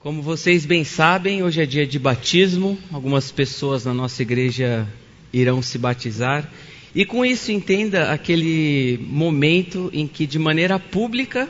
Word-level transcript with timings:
Como 0.00 0.22
vocês 0.22 0.64
bem 0.64 0.84
sabem, 0.84 1.42
hoje 1.42 1.60
é 1.60 1.66
dia 1.66 1.84
de 1.84 1.98
batismo. 1.98 2.78
Algumas 2.92 3.32
pessoas 3.32 3.84
na 3.84 3.92
nossa 3.92 4.22
igreja 4.22 4.86
irão 5.32 5.60
se 5.60 5.76
batizar. 5.76 6.48
E 6.94 7.04
com 7.04 7.26
isso, 7.26 7.50
entenda 7.50 8.12
aquele 8.12 8.96
momento 9.02 9.90
em 9.92 10.06
que, 10.06 10.24
de 10.24 10.38
maneira 10.38 10.78
pública, 10.78 11.48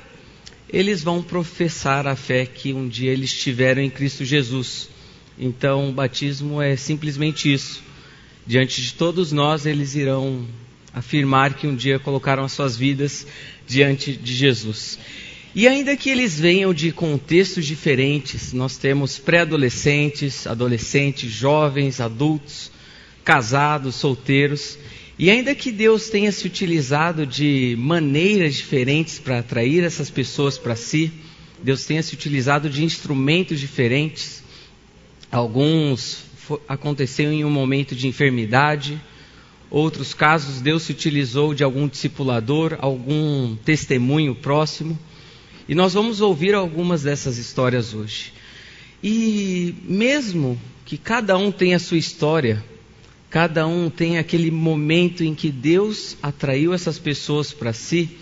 eles 0.66 1.02
vão 1.02 1.22
professar 1.22 2.06
a 2.06 2.16
fé 2.16 2.46
que 2.46 2.72
um 2.72 2.88
dia 2.88 3.12
eles 3.12 3.34
tiveram 3.34 3.82
em 3.82 3.90
Cristo 3.90 4.24
Jesus. 4.24 4.88
Então, 5.38 5.90
o 5.90 5.92
batismo 5.92 6.62
é 6.62 6.74
simplesmente 6.74 7.52
isso. 7.52 7.82
Diante 8.46 8.80
de 8.80 8.94
todos 8.94 9.30
nós, 9.30 9.66
eles 9.66 9.94
irão 9.94 10.46
afirmar 10.94 11.52
que 11.52 11.66
um 11.66 11.76
dia 11.76 11.98
colocaram 11.98 12.44
as 12.44 12.52
suas 12.52 12.74
vidas 12.78 13.26
diante 13.66 14.14
de 14.14 14.34
Jesus. 14.34 14.98
E 15.54 15.66
ainda 15.66 15.96
que 15.96 16.10
eles 16.10 16.38
venham 16.38 16.74
de 16.74 16.92
contextos 16.92 17.66
diferentes, 17.66 18.52
nós 18.52 18.76
temos 18.76 19.18
pré-adolescentes, 19.18 20.46
adolescentes, 20.46 21.30
jovens, 21.30 22.00
adultos, 22.00 22.70
casados, 23.24 23.94
solteiros, 23.94 24.78
e 25.18 25.30
ainda 25.30 25.54
que 25.54 25.72
Deus 25.72 26.10
tenha 26.10 26.30
se 26.30 26.46
utilizado 26.46 27.26
de 27.26 27.74
maneiras 27.78 28.54
diferentes 28.54 29.18
para 29.18 29.40
atrair 29.40 29.82
essas 29.82 30.10
pessoas 30.10 30.56
para 30.56 30.76
si, 30.76 31.10
Deus 31.62 31.84
tenha 31.84 32.02
se 32.02 32.14
utilizado 32.14 32.70
de 32.70 32.84
instrumentos 32.84 33.58
diferentes, 33.58 34.44
alguns 35.32 36.24
aconteceram 36.68 37.32
em 37.32 37.44
um 37.44 37.50
momento 37.50 37.94
de 37.94 38.06
enfermidade, 38.06 39.00
outros 39.70 40.14
casos 40.14 40.60
Deus 40.60 40.84
se 40.84 40.92
utilizou 40.92 41.52
de 41.52 41.64
algum 41.64 41.88
discipulador, 41.88 42.78
algum 42.80 43.56
testemunho 43.56 44.34
próximo. 44.34 44.98
E 45.68 45.74
nós 45.74 45.92
vamos 45.92 46.22
ouvir 46.22 46.54
algumas 46.54 47.02
dessas 47.02 47.36
histórias 47.36 47.92
hoje. 47.92 48.32
E 49.04 49.74
mesmo 49.84 50.58
que 50.86 50.96
cada 50.96 51.36
um 51.36 51.52
tenha 51.52 51.76
a 51.76 51.80
sua 51.80 51.98
história, 51.98 52.64
cada 53.28 53.66
um 53.66 53.90
tem 53.90 54.16
aquele 54.16 54.50
momento 54.50 55.22
em 55.22 55.34
que 55.34 55.50
Deus 55.50 56.16
atraiu 56.22 56.72
essas 56.72 56.98
pessoas 56.98 57.52
para 57.52 57.74
si, 57.74 58.16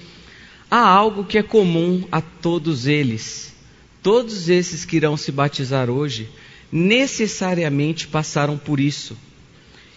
há 0.68 0.80
algo 0.80 1.24
que 1.24 1.38
é 1.38 1.42
comum 1.42 2.04
a 2.10 2.20
todos 2.20 2.88
eles. 2.88 3.54
Todos 4.02 4.48
esses 4.48 4.84
que 4.84 4.96
irão 4.96 5.16
se 5.16 5.30
batizar 5.30 5.88
hoje 5.88 6.28
necessariamente 6.70 8.08
passaram 8.08 8.58
por 8.58 8.80
isso. 8.80 9.16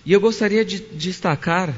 E 0.05 0.14
eu 0.14 0.22
gostaria 0.22 0.64
de 0.64 0.80
destacar 0.80 1.73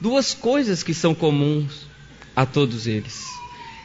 duas 0.00 0.34
coisas 0.34 0.82
que 0.82 0.92
são 0.92 1.14
comuns 1.14 1.86
a 2.34 2.44
todos 2.44 2.88
eles 2.88 3.39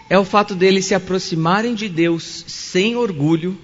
é 0.10 0.18
o 0.18 0.26
fato 0.26 0.54
deles 0.54 0.86
se 0.86 0.94
aproximarem 0.94 1.74
de 1.74 1.90
Deus 1.90 2.46
sem 2.48 2.96
orgulho 2.96 3.58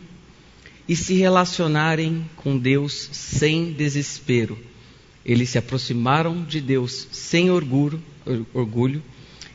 e 0.87 0.95
se 0.95 1.13
relacionarem 1.13 2.29
com 2.35 2.57
Deus 2.57 3.09
sem 3.11 3.71
desespero. 3.73 4.57
Eles 5.23 5.49
se 5.49 5.57
aproximaram 5.57 6.43
de 6.43 6.59
Deus 6.59 7.07
sem 7.11 7.51
orgulho, 7.51 8.01
orgulho 8.53 9.03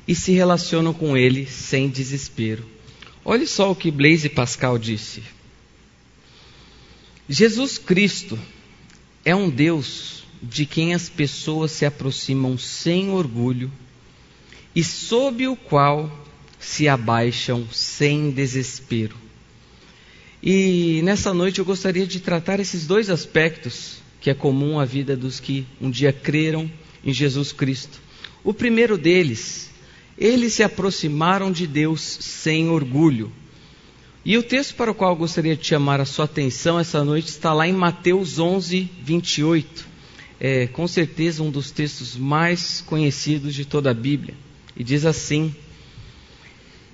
e 0.07 0.15
se 0.15 0.33
relacionam 0.33 0.95
com 0.95 1.17
Ele 1.17 1.47
sem 1.47 1.89
desespero. 1.89 2.65
Olhe 3.25 3.47
só 3.47 3.73
o 3.73 3.75
que 3.75 3.91
Blaise 3.91 4.29
Pascal 4.29 4.79
disse. 4.79 5.23
Jesus 7.29 7.77
Cristo 7.77 8.39
é 9.25 9.35
um 9.35 9.51
Deus 9.51 10.23
de 10.41 10.65
quem 10.65 10.95
as 10.95 11.09
pessoas 11.09 11.73
se 11.73 11.85
aproximam 11.85 12.57
sem 12.57 13.11
orgulho 13.11 13.73
e 14.75 14.85
sob 14.85 15.49
o 15.49 15.57
qual 15.57 16.09
se 16.67 16.89
abaixam 16.89 17.65
sem 17.71 18.29
desespero. 18.29 19.15
E 20.43 21.01
nessa 21.05 21.33
noite 21.33 21.61
eu 21.61 21.65
gostaria 21.65 22.05
de 22.05 22.19
tratar 22.19 22.59
esses 22.59 22.89
dois 22.89 23.09
aspectos 23.09 23.99
que 24.21 24.29
é 24.29 24.35
comum 24.35 24.81
à 24.81 24.85
vida 24.85 25.17
dos 25.17 25.39
que 25.39 25.65
um 25.81 25.89
dia 25.89 26.13
creram 26.13 26.69
em 27.05 27.13
Jesus 27.13 27.53
Cristo. 27.53 28.01
O 28.43 28.53
primeiro 28.53 28.99
deles, 28.99 29.71
eles 30.19 30.55
se 30.55 30.65
aproximaram 30.65 31.53
de 31.53 31.69
Deus 31.69 32.01
sem 32.01 32.69
orgulho. 32.69 33.31
E 34.25 34.37
o 34.37 34.43
texto 34.43 34.75
para 34.75 34.91
o 34.91 34.95
qual 34.95 35.13
eu 35.13 35.17
gostaria 35.17 35.57
de 35.57 35.65
chamar 35.65 36.01
a 36.01 36.05
sua 36.05 36.25
atenção 36.25 36.81
essa 36.81 37.05
noite 37.05 37.29
está 37.29 37.55
lá 37.55 37.69
em 37.69 37.73
Mateus 37.73 38.41
11, 38.41 38.91
28. 39.05 39.87
É 40.41 40.67
com 40.67 40.89
certeza 40.89 41.45
um 41.45 41.51
dos 41.51 41.71
textos 41.71 42.17
mais 42.17 42.81
conhecidos 42.81 43.55
de 43.55 43.65
toda 43.65 43.93
a 43.93 43.95
Bíblia. 43.95 44.35
E 44.77 44.83
diz 44.83 45.07
assim: 45.07 45.55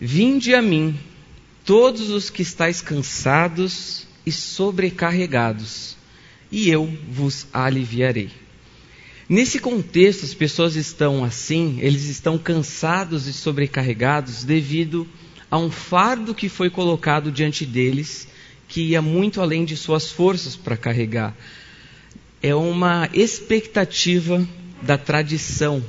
Vinde 0.04 0.52
a 0.52 0.60
mim, 0.60 0.98
todos 1.64 2.10
os 2.10 2.28
que 2.28 2.42
estáis 2.42 2.82
cansados 2.82 4.04
e 4.26 4.32
sobrecarregados, 4.32 5.96
e 6.50 6.68
eu 6.68 6.92
vos 7.08 7.46
aliviarei. 7.52 8.28
Nesse 9.28 9.60
contexto, 9.60 10.24
as 10.24 10.34
pessoas 10.34 10.74
estão 10.74 11.22
assim, 11.22 11.78
eles 11.80 12.08
estão 12.08 12.36
cansados 12.36 13.28
e 13.28 13.32
sobrecarregados 13.32 14.42
devido 14.42 15.06
a 15.48 15.56
um 15.56 15.70
fardo 15.70 16.34
que 16.34 16.48
foi 16.48 16.68
colocado 16.68 17.30
diante 17.30 17.64
deles, 17.64 18.26
que 18.66 18.80
ia 18.80 19.00
muito 19.00 19.40
além 19.40 19.64
de 19.64 19.76
suas 19.76 20.10
forças 20.10 20.56
para 20.56 20.76
carregar. 20.76 21.32
É 22.42 22.52
uma 22.56 23.08
expectativa 23.14 24.44
da 24.82 24.98
tradição, 24.98 25.80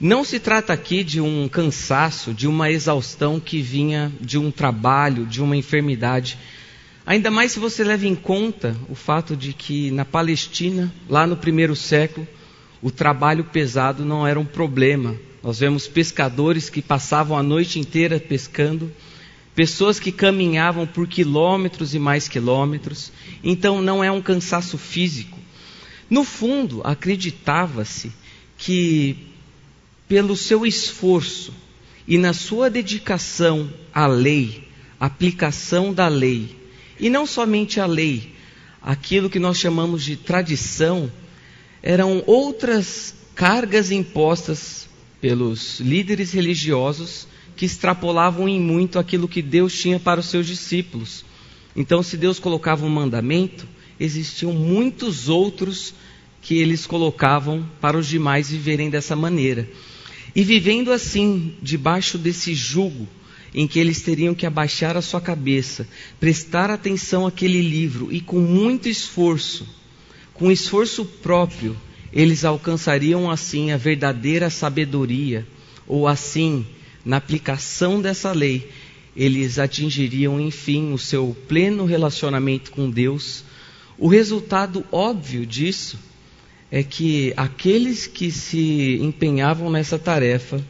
não 0.00 0.24
se 0.24 0.40
trata 0.40 0.72
aqui 0.72 1.04
de 1.04 1.20
um 1.20 1.46
cansaço, 1.46 2.32
de 2.32 2.48
uma 2.48 2.70
exaustão 2.70 3.38
que 3.38 3.60
vinha 3.60 4.10
de 4.18 4.38
um 4.38 4.50
trabalho, 4.50 5.26
de 5.26 5.42
uma 5.42 5.54
enfermidade. 5.54 6.38
Ainda 7.04 7.30
mais 7.30 7.52
se 7.52 7.58
você 7.58 7.84
leva 7.84 8.06
em 8.06 8.14
conta 8.14 8.74
o 8.88 8.94
fato 8.94 9.36
de 9.36 9.52
que 9.52 9.90
na 9.90 10.06
Palestina, 10.06 10.90
lá 11.06 11.26
no 11.26 11.36
primeiro 11.36 11.76
século, 11.76 12.26
o 12.80 12.90
trabalho 12.90 13.44
pesado 13.44 14.02
não 14.02 14.26
era 14.26 14.40
um 14.40 14.44
problema. 14.44 15.16
Nós 15.42 15.60
vemos 15.60 15.86
pescadores 15.86 16.70
que 16.70 16.80
passavam 16.80 17.36
a 17.36 17.42
noite 17.42 17.78
inteira 17.78 18.18
pescando, 18.18 18.90
pessoas 19.54 20.00
que 20.00 20.10
caminhavam 20.10 20.86
por 20.86 21.06
quilômetros 21.06 21.94
e 21.94 21.98
mais 21.98 22.26
quilômetros. 22.26 23.12
Então 23.44 23.82
não 23.82 24.02
é 24.02 24.10
um 24.10 24.22
cansaço 24.22 24.78
físico. 24.78 25.38
No 26.08 26.24
fundo, 26.24 26.80
acreditava-se 26.84 28.10
que 28.56 29.30
pelo 30.10 30.36
seu 30.36 30.66
esforço 30.66 31.54
e 32.04 32.18
na 32.18 32.32
sua 32.32 32.68
dedicação 32.68 33.72
à 33.94 34.08
lei, 34.08 34.64
aplicação 34.98 35.94
da 35.94 36.08
lei, 36.08 36.56
e 36.98 37.08
não 37.08 37.24
somente 37.24 37.78
a 37.78 37.86
lei, 37.86 38.34
aquilo 38.82 39.30
que 39.30 39.38
nós 39.38 39.56
chamamos 39.56 40.02
de 40.04 40.16
tradição, 40.16 41.08
eram 41.80 42.24
outras 42.26 43.14
cargas 43.36 43.92
impostas 43.92 44.88
pelos 45.20 45.78
líderes 45.78 46.32
religiosos 46.32 47.28
que 47.54 47.64
extrapolavam 47.64 48.48
em 48.48 48.58
muito 48.58 48.98
aquilo 48.98 49.28
que 49.28 49.40
Deus 49.40 49.72
tinha 49.80 50.00
para 50.00 50.18
os 50.18 50.26
seus 50.26 50.44
discípulos. 50.44 51.24
Então, 51.76 52.02
se 52.02 52.16
Deus 52.16 52.40
colocava 52.40 52.84
um 52.84 52.90
mandamento, 52.90 53.64
existiam 54.00 54.52
muitos 54.52 55.28
outros 55.28 55.94
que 56.42 56.58
eles 56.58 56.84
colocavam 56.84 57.64
para 57.80 57.96
os 57.96 58.08
demais 58.08 58.50
viverem 58.50 58.90
dessa 58.90 59.14
maneira. 59.14 59.68
E 60.34 60.44
vivendo 60.44 60.92
assim, 60.92 61.54
debaixo 61.60 62.16
desse 62.16 62.54
jugo, 62.54 63.08
em 63.54 63.66
que 63.66 63.78
eles 63.78 64.00
teriam 64.00 64.34
que 64.34 64.46
abaixar 64.46 64.96
a 64.96 65.02
sua 65.02 65.20
cabeça, 65.20 65.86
prestar 66.18 66.70
atenção 66.70 67.26
àquele 67.26 67.60
livro 67.60 68.12
e 68.12 68.20
com 68.20 68.38
muito 68.38 68.88
esforço, 68.88 69.66
com 70.34 70.50
esforço 70.50 71.04
próprio, 71.04 71.76
eles 72.12 72.44
alcançariam 72.44 73.30
assim 73.30 73.72
a 73.72 73.76
verdadeira 73.76 74.50
sabedoria, 74.50 75.46
ou 75.86 76.06
assim, 76.06 76.64
na 77.04 77.16
aplicação 77.16 78.00
dessa 78.00 78.32
lei, 78.32 78.68
eles 79.16 79.58
atingiriam 79.58 80.40
enfim 80.40 80.92
o 80.92 80.98
seu 80.98 81.36
pleno 81.48 81.84
relacionamento 81.84 82.70
com 82.70 82.88
Deus. 82.88 83.44
O 83.98 84.06
resultado 84.06 84.84
óbvio 84.92 85.44
disso 85.44 85.98
é 86.70 86.82
que 86.82 87.32
aqueles 87.36 88.06
que 88.06 88.30
se 88.30 88.98
empenhavam 89.00 89.70
nessa 89.70 89.98
tarefa 89.98 90.64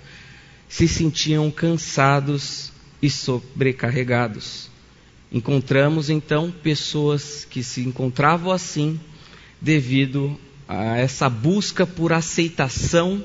se 0.69 0.88
sentiam 0.88 1.50
cansados 1.50 2.73
e 3.02 3.11
sobrecarregados. 3.11 4.70
Encontramos 5.32 6.11
então 6.11 6.50
pessoas 6.50 7.44
que 7.44 7.62
se 7.62 7.82
encontravam 7.82 8.50
assim 8.50 8.99
devido 9.61 10.38
a 10.67 10.97
essa 10.97 11.29
busca 11.29 11.87
por 11.87 12.12
aceitação 12.12 13.23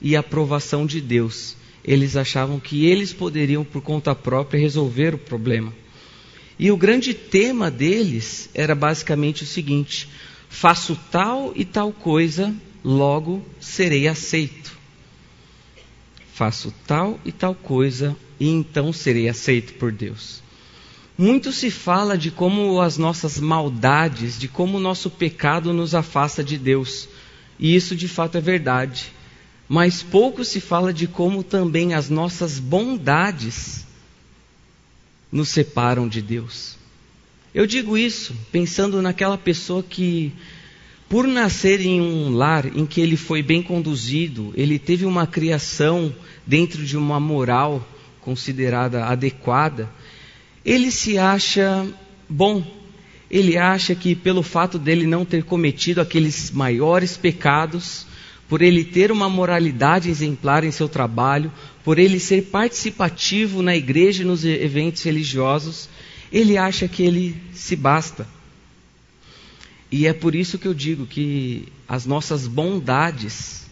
e 0.00 0.16
aprovação 0.16 0.86
de 0.86 1.00
Deus. 1.00 1.56
Eles 1.84 2.16
achavam 2.16 2.58
que 2.58 2.84
eles 2.84 3.12
poderiam, 3.12 3.64
por 3.64 3.80
conta 3.80 4.14
própria, 4.14 4.60
resolver 4.60 5.14
o 5.14 5.18
problema. 5.18 5.72
E 6.58 6.70
o 6.70 6.76
grande 6.76 7.14
tema 7.14 7.70
deles 7.70 8.50
era 8.52 8.74
basicamente 8.74 9.44
o 9.44 9.46
seguinte: 9.46 10.08
faço 10.48 10.98
tal 11.10 11.52
e 11.54 11.64
tal 11.64 11.92
coisa, 11.92 12.54
logo 12.84 13.44
serei 13.60 14.08
aceito. 14.08 14.76
Faço 16.32 16.72
tal 16.86 17.18
e 17.24 17.32
tal 17.32 17.54
coisa, 17.54 18.16
e 18.38 18.48
então 18.48 18.92
serei 18.92 19.28
aceito 19.28 19.74
por 19.74 19.92
Deus. 19.92 20.42
Muito 21.16 21.50
se 21.50 21.68
fala 21.68 22.16
de 22.16 22.30
como 22.30 22.80
as 22.80 22.96
nossas 22.96 23.40
maldades, 23.40 24.38
de 24.38 24.46
como 24.46 24.78
o 24.78 24.80
nosso 24.80 25.10
pecado 25.10 25.72
nos 25.72 25.92
afasta 25.92 26.44
de 26.44 26.56
Deus. 26.56 27.08
E 27.58 27.74
isso 27.74 27.96
de 27.96 28.06
fato 28.06 28.38
é 28.38 28.40
verdade. 28.40 29.12
Mas 29.68 30.00
pouco 30.00 30.44
se 30.44 30.60
fala 30.60 30.92
de 30.92 31.08
como 31.08 31.42
também 31.42 31.92
as 31.92 32.08
nossas 32.08 32.60
bondades 32.60 33.84
nos 35.30 35.48
separam 35.48 36.08
de 36.08 36.22
Deus. 36.22 36.77
Eu 37.58 37.66
digo 37.66 37.98
isso 37.98 38.36
pensando 38.52 39.02
naquela 39.02 39.36
pessoa 39.36 39.82
que, 39.82 40.32
por 41.08 41.26
nascer 41.26 41.80
em 41.80 42.00
um 42.00 42.32
lar 42.32 42.66
em 42.66 42.86
que 42.86 43.00
ele 43.00 43.16
foi 43.16 43.42
bem 43.42 43.60
conduzido, 43.60 44.52
ele 44.54 44.78
teve 44.78 45.04
uma 45.04 45.26
criação 45.26 46.14
dentro 46.46 46.84
de 46.84 46.96
uma 46.96 47.18
moral 47.18 47.84
considerada 48.20 49.06
adequada, 49.06 49.90
ele 50.64 50.92
se 50.92 51.18
acha 51.18 51.84
bom. 52.28 52.64
Ele 53.28 53.58
acha 53.58 53.92
que 53.92 54.14
pelo 54.14 54.44
fato 54.44 54.78
dele 54.78 55.04
não 55.04 55.24
ter 55.24 55.42
cometido 55.42 56.00
aqueles 56.00 56.52
maiores 56.52 57.16
pecados, 57.16 58.06
por 58.48 58.62
ele 58.62 58.84
ter 58.84 59.10
uma 59.10 59.28
moralidade 59.28 60.08
exemplar 60.08 60.62
em 60.62 60.70
seu 60.70 60.88
trabalho, 60.88 61.52
por 61.82 61.98
ele 61.98 62.20
ser 62.20 62.42
participativo 62.52 63.62
na 63.62 63.74
igreja 63.74 64.22
e 64.22 64.26
nos 64.26 64.44
eventos 64.44 65.02
religiosos, 65.02 65.88
ele 66.32 66.56
acha 66.56 66.88
que 66.88 67.02
ele 67.02 67.36
se 67.52 67.76
basta. 67.76 68.26
E 69.90 70.06
é 70.06 70.12
por 70.12 70.34
isso 70.34 70.58
que 70.58 70.68
eu 70.68 70.74
digo 70.74 71.06
que 71.06 71.68
as 71.88 72.04
nossas 72.04 72.46
bondades 72.46 73.66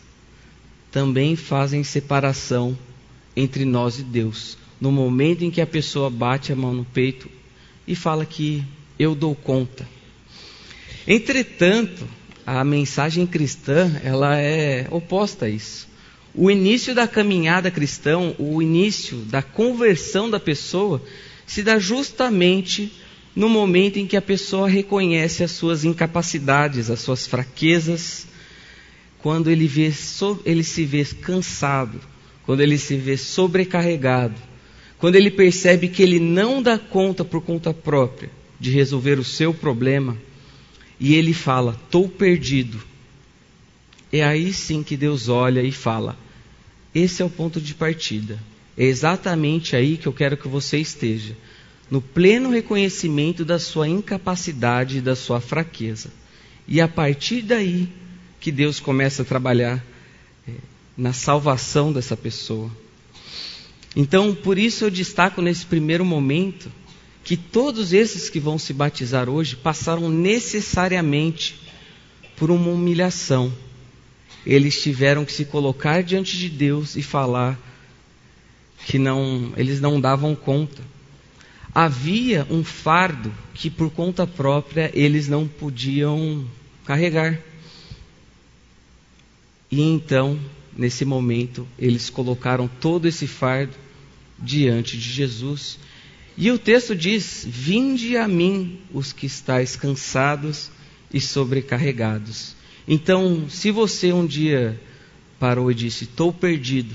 também 0.91 1.37
fazem 1.37 1.85
separação 1.85 2.77
entre 3.37 3.65
nós 3.65 3.99
e 3.99 4.03
Deus 4.03 4.57
no 4.81 4.93
momento 4.93 5.43
em 5.43 5.51
que 5.51 5.61
a 5.61 5.67
pessoa 5.67 6.11
bate 6.11 6.53
a 6.53 6.57
mão 6.57 6.73
no 6.73 6.85
peito 6.85 7.29
e 7.87 7.95
fala 7.95 8.27
que 8.27 8.63
eu 8.99 9.15
dou 9.15 9.35
conta. 9.35 9.89
Entretanto, 11.07 12.07
a 12.45 12.65
mensagem 12.65 13.27
cristã, 13.27 14.01
ela 14.03 14.37
é 14.37 14.87
oposta 14.91 15.47
a 15.47 15.49
isso. 15.49 15.89
O 16.35 16.51
início 16.51 16.95
da 16.95 17.09
caminhada 17.09 17.71
cristã, 17.71 18.35
o 18.39 18.61
início 18.61 19.19
da 19.19 19.41
conversão 19.43 20.29
da 20.29 20.39
pessoa, 20.39 21.03
se 21.47 21.63
dá 21.63 21.79
justamente 21.79 22.93
no 23.35 23.49
momento 23.49 23.99
em 23.99 24.07
que 24.07 24.17
a 24.17 24.23
pessoa 24.23 24.69
reconhece 24.69 25.45
as 25.45 25.51
suas 25.51 25.85
incapacidades, 25.85 26.91
as 26.91 27.01
suas 27.01 27.27
fraquezas, 27.27 28.27
quando 29.19 29.51
ele, 29.51 29.67
vê, 29.67 29.93
ele 30.45 30.65
se 30.65 30.85
vê 30.85 31.05
cansado, 31.05 32.01
quando 32.45 32.61
ele 32.61 32.79
se 32.79 32.97
vê 32.97 33.17
sobrecarregado, 33.17 34.41
quando 34.99 35.17
ele 35.17 35.31
percebe 35.31 35.89
que 35.89 36.03
ele 36.03 36.19
não 36.19 36.63
dá 36.63 36.79
conta 36.79 37.25
por 37.25 37.43
conta 37.43 37.75
própria 37.75 38.31
de 38.59 38.71
resolver 38.71 39.19
o 39.19 39.25
seu 39.25 39.53
problema, 39.53 40.17
e 40.99 41.15
ele 41.15 41.35
fala: 41.35 41.79
estou 41.85 42.09
perdido. 42.09 42.81
É 44.11 44.23
aí 44.25 44.53
sim 44.53 44.83
que 44.83 44.97
Deus 44.97 45.29
olha 45.29 45.61
e 45.61 45.71
fala: 45.71 46.17
esse 46.95 47.21
é 47.21 47.25
o 47.25 47.31
ponto 47.31 47.61
de 47.61 47.75
partida. 47.75 48.39
É 48.77 48.85
exatamente 48.85 49.75
aí 49.75 49.97
que 49.97 50.07
eu 50.07 50.13
quero 50.13 50.37
que 50.37 50.49
você 50.49 50.79
esteja, 50.79 51.37
no 51.91 52.03
pleno 52.03 52.51
reconhecimento 52.51 53.45
da 53.45 53.59
sua 53.59 53.89
incapacidade 53.89 54.99
e 54.99 55.01
da 55.01 55.17
sua 55.17 55.41
fraqueza. 55.41 56.11
E 56.69 56.81
a 56.81 56.89
partir 56.89 57.43
daí 57.43 57.89
que 58.41 58.53
Deus 58.53 58.79
começa 58.81 59.23
a 59.23 59.25
trabalhar 59.25 59.85
é, 60.47 60.53
na 60.97 61.13
salvação 61.13 61.93
dessa 61.93 62.17
pessoa. 62.17 62.71
Então, 63.95 64.35
por 64.35 64.59
isso 64.59 64.85
eu 64.85 64.91
destaco 64.91 65.41
nesse 65.41 65.65
primeiro 65.65 66.05
momento 66.05 66.71
que 67.25 67.37
todos 67.37 67.93
esses 67.93 68.29
que 68.29 68.39
vão 68.39 68.59
se 68.59 68.73
batizar 68.73 69.29
hoje 69.29 69.57
passaram 69.57 70.09
necessariamente 70.09 71.59
por 72.37 72.51
uma 72.51 72.71
humilhação. 72.71 73.53
Eles 74.45 74.81
tiveram 74.81 75.25
que 75.25 75.33
se 75.33 75.45
colocar 75.45 76.03
diante 76.03 76.37
de 76.37 76.49
Deus 76.49 76.95
e 76.95 77.03
falar 77.03 77.59
que 78.85 78.99
não, 78.99 79.53
eles 79.57 79.81
não 79.81 80.01
davam 80.01 80.35
conta. 80.35 80.83
Havia 81.75 82.47
um 82.51 82.65
fardo 82.65 83.33
que 83.53 83.69
por 83.69 83.91
conta 83.91 84.27
própria 84.27 84.91
eles 84.95 85.29
não 85.29 85.47
podiam 85.47 86.45
carregar. 86.85 87.39
E 89.71 89.81
então, 89.81 90.39
nesse 90.77 91.05
momento, 91.05 91.67
eles 91.79 92.09
colocaram 92.09 92.69
todo 92.69 93.07
esse 93.07 93.27
fardo 93.27 93.75
diante 94.39 94.97
de 94.97 95.11
Jesus. 95.11 95.79
E 96.37 96.51
o 96.51 96.59
texto 96.59 96.95
diz: 96.95 97.45
Vinde 97.49 98.17
a 98.17 98.29
mim 98.29 98.81
os 98.93 99.13
que 99.13 99.27
estáis 99.27 99.77
cansados 99.77 100.71
e 101.13 101.21
sobrecarregados. 101.21 102.55
Então, 102.87 103.49
se 103.49 103.71
você 103.71 104.13
um 104.13 104.27
dia 104.27 104.81
parou 105.39 105.71
e 105.71 105.75
disse: 105.75 106.05
Estou 106.05 106.33
perdido, 106.33 106.95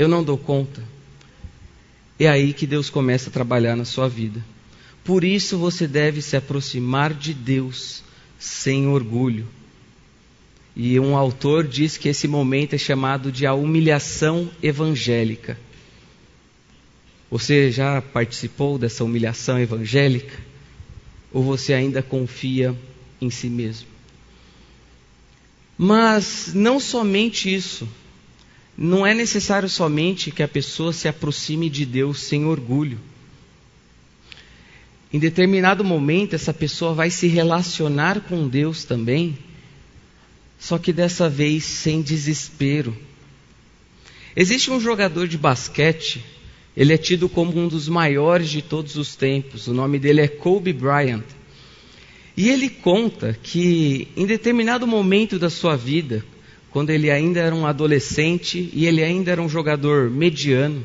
eu 0.00 0.08
não 0.08 0.24
dou 0.24 0.38
conta, 0.38 0.82
é 2.18 2.26
aí 2.26 2.54
que 2.54 2.66
Deus 2.66 2.88
começa 2.88 3.28
a 3.28 3.32
trabalhar 3.32 3.76
na 3.76 3.84
sua 3.84 4.08
vida. 4.08 4.42
Por 5.04 5.24
isso 5.24 5.58
você 5.58 5.86
deve 5.86 6.22
se 6.22 6.38
aproximar 6.38 7.12
de 7.12 7.34
Deus 7.34 8.02
sem 8.38 8.86
orgulho. 8.86 9.46
E 10.74 10.98
um 10.98 11.14
autor 11.14 11.68
diz 11.68 11.98
que 11.98 12.08
esse 12.08 12.26
momento 12.26 12.72
é 12.72 12.78
chamado 12.78 13.30
de 13.30 13.44
a 13.44 13.52
humilhação 13.52 14.50
evangélica. 14.62 15.58
Você 17.30 17.70
já 17.70 18.00
participou 18.00 18.78
dessa 18.78 19.04
humilhação 19.04 19.60
evangélica? 19.60 20.38
Ou 21.30 21.42
você 21.42 21.74
ainda 21.74 22.02
confia 22.02 22.74
em 23.20 23.28
si 23.28 23.50
mesmo? 23.50 23.86
Mas 25.76 26.52
não 26.54 26.80
somente 26.80 27.54
isso. 27.54 27.86
Não 28.80 29.06
é 29.06 29.14
necessário 29.14 29.68
somente 29.68 30.32
que 30.32 30.42
a 30.42 30.48
pessoa 30.48 30.92
se 30.92 31.06
aproxime 31.06 31.70
de 31.70 31.86
Deus 31.86 32.22
sem 32.22 32.46
orgulho. 32.46 32.98
Em 35.12 35.20
determinado 35.20 35.84
momento, 35.84 36.34
essa 36.34 36.52
pessoa 36.52 36.94
vai 36.94 37.10
se 37.10 37.28
relacionar 37.28 38.22
com 38.22 38.48
Deus 38.48 38.82
também 38.84 39.38
só 40.60 40.76
que 40.76 40.92
dessa 40.92 41.28
vez 41.28 41.64
sem 41.64 42.02
desespero. 42.02 42.94
Existe 44.36 44.70
um 44.70 44.78
jogador 44.78 45.26
de 45.26 45.38
basquete, 45.38 46.22
ele 46.76 46.92
é 46.92 46.98
tido 46.98 47.28
como 47.30 47.58
um 47.58 47.66
dos 47.66 47.88
maiores 47.88 48.50
de 48.50 48.60
todos 48.60 48.94
os 48.96 49.16
tempos, 49.16 49.66
o 49.66 49.72
nome 49.72 49.98
dele 49.98 50.20
é 50.20 50.28
Kobe 50.28 50.72
Bryant. 50.72 51.24
E 52.36 52.48
ele 52.50 52.68
conta 52.68 53.36
que 53.42 54.06
em 54.14 54.26
determinado 54.26 54.86
momento 54.86 55.38
da 55.38 55.50
sua 55.50 55.76
vida, 55.76 56.24
quando 56.70 56.90
ele 56.90 57.10
ainda 57.10 57.40
era 57.40 57.54
um 57.54 57.66
adolescente 57.66 58.70
e 58.72 58.86
ele 58.86 59.02
ainda 59.02 59.30
era 59.32 59.42
um 59.42 59.48
jogador 59.48 60.10
mediano, 60.10 60.84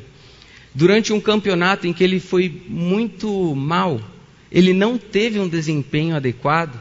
durante 0.74 1.12
um 1.12 1.20
campeonato 1.20 1.86
em 1.86 1.92
que 1.92 2.02
ele 2.02 2.20
foi 2.20 2.62
muito 2.68 3.54
mal, 3.54 4.00
ele 4.50 4.72
não 4.72 4.98
teve 4.98 5.38
um 5.38 5.48
desempenho 5.48 6.16
adequado, 6.16 6.78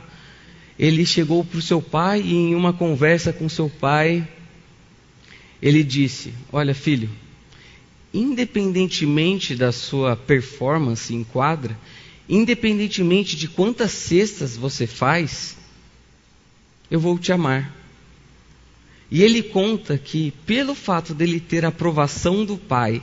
ele 0.77 1.05
chegou 1.05 1.43
para 1.43 1.59
o 1.59 1.61
seu 1.61 1.81
pai 1.81 2.21
e, 2.21 2.33
em 2.33 2.55
uma 2.55 2.73
conversa 2.73 3.31
com 3.31 3.47
seu 3.47 3.69
pai, 3.69 4.27
ele 5.61 5.83
disse: 5.83 6.33
Olha, 6.51 6.75
filho, 6.75 7.09
independentemente 8.13 9.55
da 9.55 9.71
sua 9.71 10.15
performance 10.15 11.13
em 11.13 11.23
quadra, 11.23 11.77
independentemente 12.27 13.35
de 13.35 13.47
quantas 13.47 13.91
cestas 13.91 14.57
você 14.57 14.85
faz, 14.85 15.57
eu 16.89 16.99
vou 16.99 17.17
te 17.17 17.31
amar. 17.31 17.84
E 19.09 19.21
ele 19.21 19.43
conta 19.43 19.97
que, 19.97 20.31
pelo 20.45 20.73
fato 20.73 21.13
dele 21.13 21.39
ter 21.39 21.63
a 21.63 21.69
aprovação 21.69 22.43
do 22.43 22.57
pai, 22.57 23.01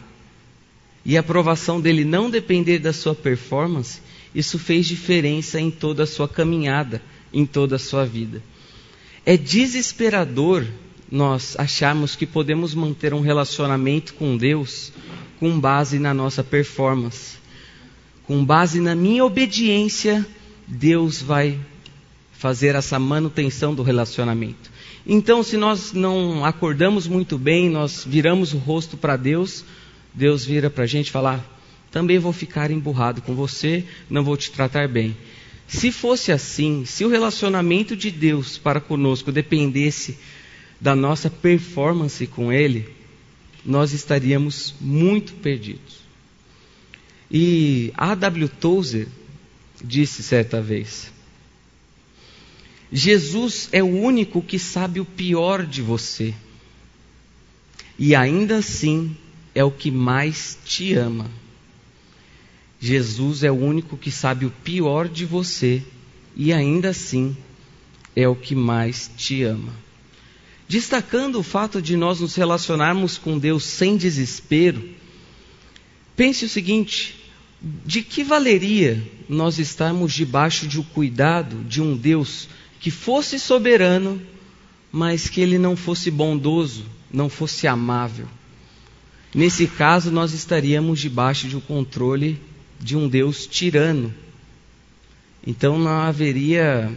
e 1.04 1.16
a 1.16 1.20
aprovação 1.20 1.80
dele 1.80 2.04
não 2.04 2.30
depender 2.30 2.78
da 2.78 2.92
sua 2.92 3.14
performance, 3.14 4.00
isso 4.34 4.58
fez 4.58 4.86
diferença 4.86 5.60
em 5.60 5.70
toda 5.70 6.04
a 6.04 6.06
sua 6.06 6.28
caminhada 6.28 7.02
em 7.32 7.46
toda 7.46 7.76
a 7.76 7.78
sua 7.78 8.04
vida. 8.04 8.42
É 9.24 9.36
desesperador 9.36 10.66
nós 11.10 11.56
acharmos 11.58 12.16
que 12.16 12.26
podemos 12.26 12.74
manter 12.74 13.12
um 13.14 13.20
relacionamento 13.20 14.14
com 14.14 14.36
Deus 14.36 14.92
com 15.38 15.58
base 15.58 15.98
na 15.98 16.14
nossa 16.14 16.42
performance. 16.42 17.36
Com 18.24 18.44
base 18.44 18.80
na 18.80 18.94
minha 18.94 19.24
obediência, 19.24 20.26
Deus 20.66 21.20
vai 21.20 21.58
fazer 22.32 22.74
essa 22.74 22.98
manutenção 22.98 23.74
do 23.74 23.82
relacionamento. 23.82 24.71
Então, 25.06 25.42
se 25.42 25.56
nós 25.56 25.92
não 25.92 26.44
acordamos 26.44 27.06
muito 27.06 27.36
bem, 27.36 27.68
nós 27.68 28.04
viramos 28.06 28.52
o 28.52 28.58
rosto 28.58 28.96
para 28.96 29.16
Deus, 29.16 29.64
Deus 30.14 30.44
vira 30.44 30.70
para 30.70 30.84
a 30.84 30.86
gente 30.86 31.10
falar: 31.10 31.44
também 31.90 32.18
vou 32.18 32.32
ficar 32.32 32.70
emburrado 32.70 33.20
com 33.20 33.34
você, 33.34 33.84
não 34.08 34.22
vou 34.22 34.36
te 34.36 34.50
tratar 34.50 34.88
bem. 34.88 35.16
Se 35.66 35.90
fosse 35.90 36.30
assim, 36.32 36.84
se 36.84 37.04
o 37.04 37.08
relacionamento 37.08 37.96
de 37.96 38.10
Deus 38.10 38.58
para 38.58 38.80
conosco 38.80 39.32
dependesse 39.32 40.18
da 40.80 40.94
nossa 40.94 41.30
performance 41.30 42.26
com 42.26 42.52
Ele, 42.52 42.88
nós 43.64 43.92
estaríamos 43.92 44.74
muito 44.80 45.34
perdidos. 45.34 46.02
E 47.30 47.92
A.W. 47.96 48.48
Tozer 48.48 49.08
disse 49.82 50.22
certa 50.22 50.60
vez: 50.60 51.11
Jesus 52.92 53.70
é 53.72 53.82
o 53.82 53.86
único 53.86 54.42
que 54.42 54.58
sabe 54.58 55.00
o 55.00 55.04
pior 55.04 55.64
de 55.64 55.80
você, 55.80 56.34
e 57.98 58.14
ainda 58.14 58.58
assim 58.58 59.16
é 59.54 59.64
o 59.64 59.70
que 59.70 59.90
mais 59.90 60.58
te 60.62 60.92
ama. 60.92 61.30
Jesus 62.78 63.42
é 63.44 63.50
o 63.50 63.54
único 63.54 63.96
que 63.96 64.10
sabe 64.10 64.44
o 64.44 64.50
pior 64.50 65.08
de 65.08 65.24
você, 65.24 65.82
e 66.36 66.52
ainda 66.52 66.90
assim 66.90 67.34
é 68.14 68.28
o 68.28 68.36
que 68.36 68.54
mais 68.54 69.10
te 69.16 69.42
ama. 69.42 69.72
Destacando 70.68 71.38
o 71.38 71.42
fato 71.42 71.80
de 71.80 71.96
nós 71.96 72.20
nos 72.20 72.34
relacionarmos 72.34 73.16
com 73.16 73.38
Deus 73.38 73.64
sem 73.64 73.96
desespero, 73.96 74.86
pense 76.14 76.44
o 76.44 76.48
seguinte: 76.48 77.14
de 77.86 78.02
que 78.02 78.22
valeria 78.22 79.02
nós 79.28 79.58
estarmos 79.58 80.12
debaixo 80.12 80.66
de 80.66 80.78
um 80.78 80.82
cuidado 80.82 81.64
de 81.64 81.80
um 81.80 81.96
Deus 81.96 82.48
que 82.82 82.90
fosse 82.90 83.38
soberano, 83.38 84.20
mas 84.90 85.28
que 85.28 85.40
ele 85.40 85.56
não 85.56 85.76
fosse 85.76 86.10
bondoso, 86.10 86.84
não 87.12 87.28
fosse 87.28 87.68
amável? 87.68 88.26
Nesse 89.32 89.68
caso, 89.68 90.10
nós 90.10 90.34
estaríamos 90.34 90.98
debaixo 90.98 91.46
de 91.46 91.56
um 91.56 91.60
controle 91.60 92.40
de 92.80 92.96
um 92.96 93.08
Deus 93.08 93.46
tirano. 93.46 94.12
Então 95.46 95.78
não 95.78 96.00
haveria 96.00 96.92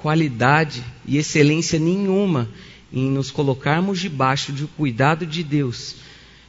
qualidade 0.00 0.82
e 1.06 1.18
excelência 1.18 1.78
nenhuma 1.78 2.48
em 2.90 3.10
nos 3.10 3.30
colocarmos 3.30 4.00
debaixo 4.00 4.50
do 4.50 4.66
cuidado 4.66 5.26
de 5.26 5.44
Deus, 5.44 5.96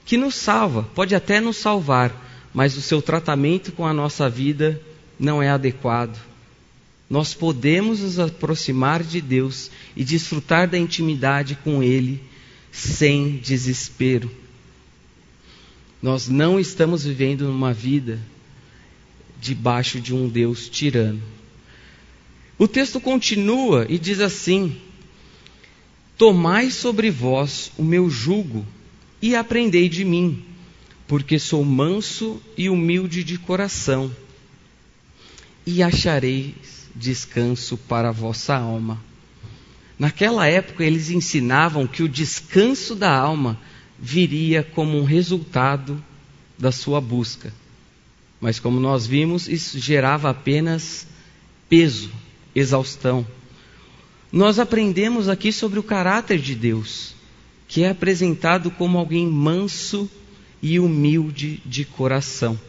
que 0.05 0.15
nos 0.15 0.35
salva, 0.35 0.83
pode 0.95 1.13
até 1.13 1.41
nos 1.41 1.57
salvar, 1.57 2.15
mas 2.53 2.77
o 2.77 2.81
seu 2.81 3.01
tratamento 3.01 3.73
com 3.73 3.85
a 3.85 3.93
nossa 3.93 4.29
vida 4.29 4.81
não 5.19 5.43
é 5.43 5.49
adequado. 5.49 6.28
Nós 7.09 7.33
podemos 7.33 8.01
nos 8.01 8.19
aproximar 8.19 9.03
de 9.03 9.19
Deus 9.19 9.71
e 9.95 10.03
desfrutar 10.03 10.69
da 10.69 10.77
intimidade 10.77 11.57
com 11.63 11.81
Ele 11.81 12.21
sem 12.71 13.37
desespero. 13.37 14.29
Nós 16.01 16.29
não 16.29 16.59
estamos 16.59 17.03
vivendo 17.03 17.49
uma 17.49 17.73
vida 17.73 18.19
debaixo 19.41 19.99
de 19.99 20.13
um 20.13 20.29
Deus 20.29 20.69
tirano. 20.69 21.21
O 22.59 22.67
texto 22.67 22.99
continua 23.01 23.87
e 23.89 23.97
diz 23.97 24.19
assim: 24.19 24.77
Tomai 26.15 26.69
sobre 26.69 27.09
vós 27.09 27.71
o 27.75 27.83
meu 27.83 28.07
jugo 28.09 28.65
e 29.19 29.35
aprendei 29.35 29.89
de 29.89 30.05
mim, 30.05 30.43
porque 31.07 31.39
sou 31.39 31.65
manso 31.65 32.39
e 32.55 32.69
humilde 32.69 33.23
de 33.23 33.37
coração, 33.37 34.13
e 35.65 35.81
achareis 35.81 36.78
descanso 36.95 37.77
para 37.77 38.09
a 38.09 38.13
vossa 38.13 38.55
alma. 38.55 39.01
Naquela 39.97 40.47
época 40.47 40.83
eles 40.83 41.09
ensinavam 41.09 41.85
que 41.85 42.01
o 42.01 42.09
descanso 42.09 42.95
da 42.95 43.11
alma 43.11 43.59
viria 43.97 44.63
como 44.63 44.97
um 44.97 45.03
resultado 45.03 46.01
da 46.57 46.71
sua 46.71 47.01
busca. 47.01 47.53
Mas 48.39 48.59
como 48.59 48.79
nós 48.79 49.05
vimos, 49.05 49.49
isso 49.49 49.77
gerava 49.77 50.29
apenas 50.29 51.05
peso, 51.67 52.09
exaustão. 52.55 53.27
Nós 54.31 54.59
aprendemos 54.59 55.27
aqui 55.27 55.51
sobre 55.51 55.79
o 55.79 55.83
caráter 55.83 56.39
de 56.39 56.55
Deus, 56.55 57.13
que 57.67 57.83
é 57.83 57.89
apresentado 57.89 58.71
como 58.71 58.97
alguém 58.97 59.27
manso 59.27 60.09
e 60.61 60.79
humilde 60.79 61.61
de 61.65 61.83
coração. 61.83 62.59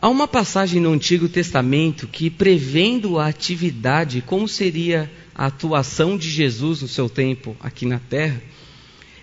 Há 0.00 0.08
uma 0.08 0.28
passagem 0.28 0.80
no 0.80 0.92
Antigo 0.92 1.28
Testamento 1.28 2.06
que, 2.06 2.30
prevendo 2.30 3.18
a 3.18 3.26
atividade, 3.26 4.22
como 4.22 4.46
seria 4.46 5.10
a 5.34 5.46
atuação 5.46 6.16
de 6.16 6.30
Jesus 6.30 6.82
no 6.82 6.88
seu 6.88 7.08
tempo 7.08 7.56
aqui 7.60 7.84
na 7.84 7.98
terra, 7.98 8.40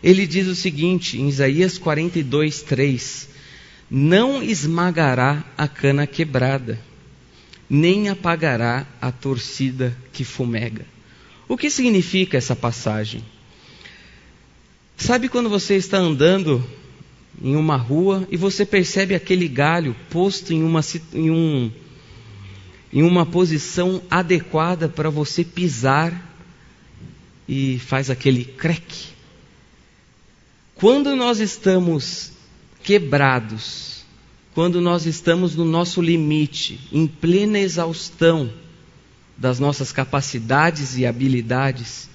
ele 0.03 0.27
diz 0.27 0.47
o 0.47 0.55
seguinte, 0.55 1.17
em 1.17 1.29
Isaías 1.29 1.77
42, 1.77 2.61
3: 2.63 3.29
Não 3.89 4.43
esmagará 4.43 5.43
a 5.57 5.67
cana 5.67 6.05
quebrada 6.05 6.79
nem 7.69 8.09
apagará 8.09 8.85
a 9.01 9.11
torcida 9.11 9.95
que 10.13 10.23
fumega. 10.23 10.85
O 11.47 11.57
que 11.57 11.69
significa 11.69 12.37
essa 12.37 12.55
passagem? 12.55 13.23
Sabe 14.97 15.27
quando 15.27 15.49
você 15.49 15.75
está 15.75 15.97
andando 15.97 16.63
em 17.41 17.55
uma 17.55 17.75
rua 17.75 18.27
e 18.31 18.37
você 18.37 18.65
percebe 18.65 19.15
aquele 19.15 19.47
galho 19.47 19.95
posto 20.09 20.53
em 20.53 20.63
uma, 20.63 20.81
em 21.13 21.31
um, 21.31 21.71
em 22.91 23.03
uma 23.03 23.25
posição 23.25 24.01
adequada 24.09 24.87
para 24.87 25.09
você 25.09 25.43
pisar 25.43 26.33
e 27.47 27.79
faz 27.79 28.09
aquele 28.09 28.43
creque? 28.43 29.09
Quando 30.75 31.15
nós 31.15 31.39
estamos 31.39 32.31
quebrados, 32.83 34.03
quando 34.53 34.79
nós 34.81 35.05
estamos 35.05 35.55
no 35.55 35.65
nosso 35.65 36.01
limite, 36.01 36.79
em 36.91 37.07
plena 37.07 37.59
exaustão 37.59 38.51
das 39.37 39.59
nossas 39.59 39.91
capacidades 39.91 40.97
e 40.97 41.05
habilidades, 41.05 42.09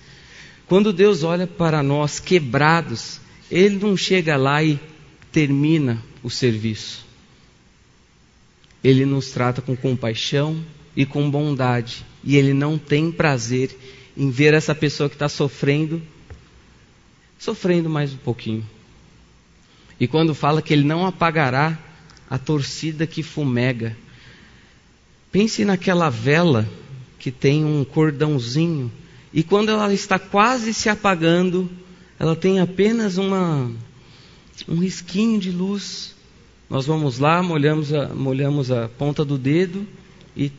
quando 0.67 0.93
Deus 0.93 1.23
olha 1.23 1.47
para 1.47 1.83
nós 1.83 2.21
quebrados, 2.21 3.21
Ele 3.51 3.79
não 3.79 3.97
chega 3.97 4.37
lá 4.37 4.63
e 4.63 4.79
termina 5.33 6.03
o 6.23 6.31
serviço. 6.31 7.07
Ele 8.83 9.05
nos 9.05 9.31
trata 9.31 9.61
com 9.61 9.77
compaixão 9.77 10.65
e 10.97 11.05
com 11.05 11.31
bondade, 11.31 12.05
e 12.25 12.37
Ele 12.37 12.53
não 12.53 12.79
tem 12.79 13.13
prazer 13.13 13.77
em 14.17 14.31
ver 14.31 14.55
essa 14.55 14.75
pessoa 14.75 15.09
que 15.09 15.15
está 15.15 15.29
sofrendo, 15.29 16.03
sofrendo 17.39 17.89
mais 17.89 18.13
um 18.13 18.19
pouquinho. 18.19 18.67
E 19.99 20.07
quando 20.07 20.35
fala 20.35 20.63
que 20.63 20.73
Ele 20.73 20.85
não 20.85 21.07
apagará 21.07 21.79
a 22.31 22.39
torcida 22.39 23.09
que 23.09 23.25
fumega. 23.25 23.97
Pense 25.33 25.65
naquela 25.65 26.09
vela 26.09 26.69
que 27.19 27.33
tem 27.33 27.65
um 27.65 27.85
cordãozinho 27.85 28.91
e 29.33 29.43
quando 29.43 29.71
ela 29.71 29.93
está 29.93 30.19
quase 30.19 30.73
se 30.73 30.89
apagando, 30.89 31.69
ela 32.19 32.37
tem 32.37 32.61
apenas 32.61 33.17
uma, 33.17 33.71
um 34.69 34.77
risquinho 34.79 35.39
de 35.39 35.51
luz. 35.51 36.15
Nós 36.69 36.87
vamos 36.87 37.19
lá, 37.19 37.43
molhamos 37.43 37.93
a, 37.93 38.09
molhamos 38.09 38.71
a 38.71 38.89
ponta 38.89 39.25
do 39.25 39.37
dedo 39.37 39.87
e 40.37 40.53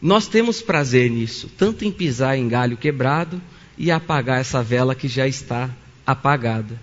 nós 0.00 0.26
temos 0.26 0.60
prazer 0.60 1.10
nisso, 1.10 1.50
tanto 1.56 1.84
em 1.84 1.90
pisar 1.90 2.36
em 2.36 2.48
galho 2.48 2.76
quebrado 2.76 3.40
e 3.78 3.90
apagar 3.90 4.40
essa 4.40 4.62
vela 4.62 4.94
que 4.94 5.08
já 5.08 5.26
está 5.26 5.74
apagada. 6.06 6.80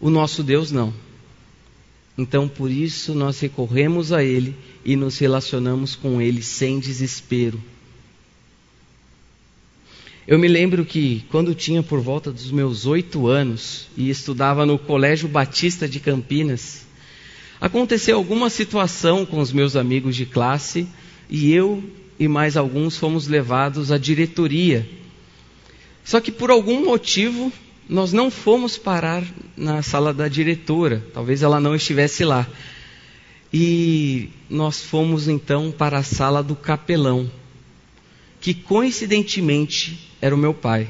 O 0.00 0.08
nosso 0.08 0.42
Deus 0.42 0.70
não. 0.70 0.94
Então, 2.16 2.48
por 2.48 2.70
isso, 2.70 3.14
nós 3.14 3.40
recorremos 3.40 4.12
a 4.12 4.22
Ele 4.22 4.56
e 4.84 4.96
nos 4.96 5.18
relacionamos 5.18 5.94
com 5.96 6.20
Ele 6.20 6.42
sem 6.42 6.78
desespero. 6.78 7.62
Eu 10.26 10.38
me 10.38 10.46
lembro 10.46 10.84
que, 10.84 11.24
quando 11.30 11.52
tinha 11.52 11.82
por 11.82 12.00
volta 12.00 12.30
dos 12.30 12.52
meus 12.52 12.86
oito 12.86 13.26
anos 13.26 13.88
e 13.96 14.08
estudava 14.08 14.64
no 14.64 14.78
Colégio 14.78 15.28
Batista 15.28 15.88
de 15.88 15.98
Campinas, 15.98 16.86
aconteceu 17.60 18.16
alguma 18.16 18.48
situação 18.48 19.26
com 19.26 19.40
os 19.40 19.52
meus 19.52 19.74
amigos 19.74 20.14
de 20.14 20.24
classe 20.24 20.86
e 21.28 21.52
eu 21.52 21.82
e 22.20 22.28
mais 22.28 22.56
alguns 22.56 22.96
fomos 22.96 23.26
levados 23.26 23.90
à 23.90 23.98
diretoria. 23.98 24.88
Só 26.04 26.20
que 26.20 26.30
por 26.30 26.52
algum 26.52 26.84
motivo 26.84 27.52
nós 27.88 28.12
não 28.12 28.30
fomos 28.30 28.78
parar 28.78 29.24
na 29.56 29.82
sala 29.82 30.14
da 30.14 30.28
diretora, 30.28 31.04
talvez 31.12 31.42
ela 31.42 31.58
não 31.58 31.74
estivesse 31.74 32.24
lá. 32.24 32.46
E 33.52 34.28
nós 34.48 34.84
fomos 34.84 35.26
então 35.26 35.72
para 35.72 35.98
a 35.98 36.02
sala 36.04 36.44
do 36.44 36.54
capelão, 36.54 37.28
que 38.40 38.54
coincidentemente 38.54 40.11
era 40.22 40.34
o 40.34 40.38
meu 40.38 40.54
pai. 40.54 40.88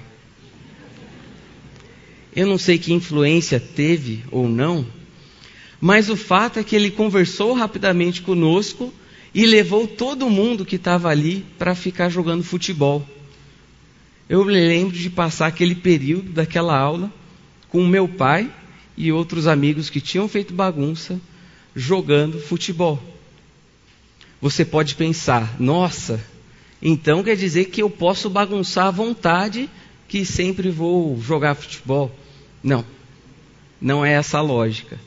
Eu 2.37 2.47
não 2.47 2.59
sei 2.59 2.79
que 2.79 2.93
influência 2.93 3.59
teve 3.59 4.23
ou 4.31 4.49
não, 4.49 4.87
mas 5.81 6.09
o 6.11 6.17
fato 6.17 6.59
é 6.59 6.65
que 6.65 6.77
ele 6.77 6.91
conversou 6.91 7.55
rapidamente 7.55 8.23
conosco 8.23 8.93
e 9.35 9.47
levou 9.47 9.87
todo 9.87 10.31
mundo 10.31 10.65
que 10.65 10.77
estava 10.77 11.09
ali 11.09 11.45
para 11.59 11.75
ficar 11.75 12.11
jogando 12.11 12.45
futebol. 12.45 13.07
Eu 14.29 14.45
me 14.45 14.53
lembro 14.53 14.97
de 14.97 15.11
passar 15.11 15.47
aquele 15.47 15.75
período 15.75 16.31
daquela 16.31 16.79
aula 16.79 17.13
com 17.69 17.87
meu 17.87 18.07
pai 18.07 18.51
e 18.97 19.11
outros 19.11 19.47
amigos 19.47 19.89
que 19.89 20.01
tinham 20.01 20.29
feito 20.29 20.55
bagunça 20.55 21.21
jogando 21.75 22.39
futebol. 22.39 23.03
Você 24.41 24.65
pode 24.65 24.95
pensar, 24.95 25.61
nossa, 25.61 26.23
então 26.83 27.23
quer 27.23 27.37
dizer 27.37 27.67
que 27.67 27.83
eu 27.83 27.89
posso 27.89 28.29
bagunçar 28.29 28.87
à 28.87 28.91
vontade 28.91 29.71
que 30.09 30.25
sempre 30.25 30.69
vou 30.69 31.21
jogar 31.21 31.55
futebol? 31.55 32.15
Não, 32.63 32.85
não 33.81 34.05
é 34.05 34.13
essa 34.13 34.39
a 34.39 34.43
lógica. 34.43 34.99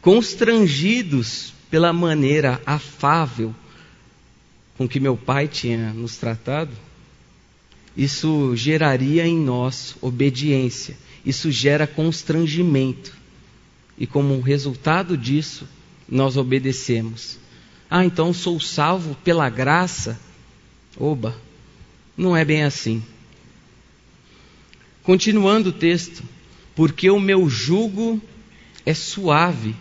constrangidos 0.00 1.52
pela 1.70 1.92
maneira 1.92 2.60
afável 2.64 3.54
com 4.78 4.88
que 4.88 5.00
meu 5.00 5.16
pai 5.16 5.48
tinha 5.48 5.92
nos 5.92 6.16
tratado, 6.16 6.72
isso 7.96 8.54
geraria 8.54 9.26
em 9.26 9.36
nós 9.36 9.96
obediência, 10.00 10.96
isso 11.26 11.50
gera 11.50 11.84
constrangimento. 11.86 13.12
E 13.98 14.06
como 14.06 14.40
resultado 14.40 15.16
disso, 15.16 15.66
nós 16.08 16.36
obedecemos. 16.36 17.38
Ah, 17.90 18.04
então 18.04 18.32
sou 18.32 18.60
salvo 18.60 19.16
pela 19.24 19.50
graça? 19.50 20.18
Oba, 20.98 21.36
não 22.16 22.36
é 22.36 22.44
bem 22.44 22.64
assim. 22.64 23.02
Continuando 25.02 25.68
o 25.68 25.72
texto, 25.72 26.24
porque 26.74 27.08
o 27.08 27.20
meu 27.20 27.48
jugo 27.48 28.20
é 28.84 28.92
suave 28.92 29.74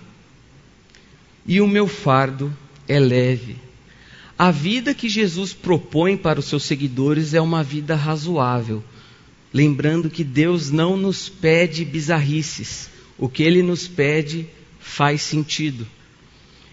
e 1.46 1.60
o 1.60 1.68
meu 1.68 1.88
fardo 1.88 2.56
é 2.88 3.00
leve. 3.00 3.56
A 4.38 4.52
vida 4.52 4.94
que 4.94 5.10
Jesus 5.10 5.54
propõe 5.54 6.16
para 6.16 6.40
os 6.40 6.46
seus 6.46 6.64
seguidores 6.64 7.34
é 7.34 7.42
uma 7.42 7.64
vida 7.64 7.96
razoável, 7.96 8.84
lembrando 9.52 10.12
que 10.12 10.24
Deus 10.24 10.70
não 10.70 10.96
nos 10.96 11.28
pede 11.28 11.84
bizarrices, 11.84 12.90
o 13.18 13.28
que 13.28 13.42
ele 13.42 13.64
nos 13.64 13.88
pede 13.88 14.48
faz 14.80 15.24
sentido. 15.24 15.88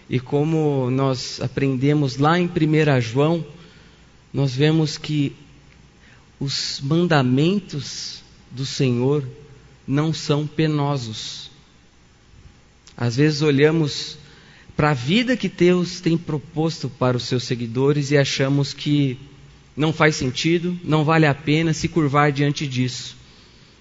E 0.07 0.19
como 0.19 0.91
nós 0.91 1.41
aprendemos 1.41 2.17
lá 2.17 2.39
em 2.39 2.45
1 2.45 3.01
João, 3.01 3.43
nós 4.35 4.53
vemos 4.53 4.97
que 4.97 5.33
os 6.37 6.81
mandamentos 6.83 8.21
do 8.51 8.65
Senhor 8.65 9.25
não 9.87 10.13
são 10.13 10.45
penosos. 10.45 11.49
Às 12.97 13.15
vezes 13.15 13.41
olhamos 13.41 14.17
para 14.75 14.89
a 14.91 14.93
vida 14.93 15.37
que 15.37 15.47
Deus 15.47 16.01
tem 16.01 16.17
proposto 16.17 16.89
para 16.89 17.15
os 17.15 17.23
seus 17.23 17.45
seguidores 17.45 18.11
e 18.11 18.17
achamos 18.17 18.73
que 18.73 19.17
não 19.73 19.93
faz 19.93 20.17
sentido, 20.17 20.77
não 20.83 21.05
vale 21.05 21.25
a 21.25 21.33
pena 21.33 21.73
se 21.73 21.87
curvar 21.87 22.33
diante 22.33 22.67
disso. 22.67 23.15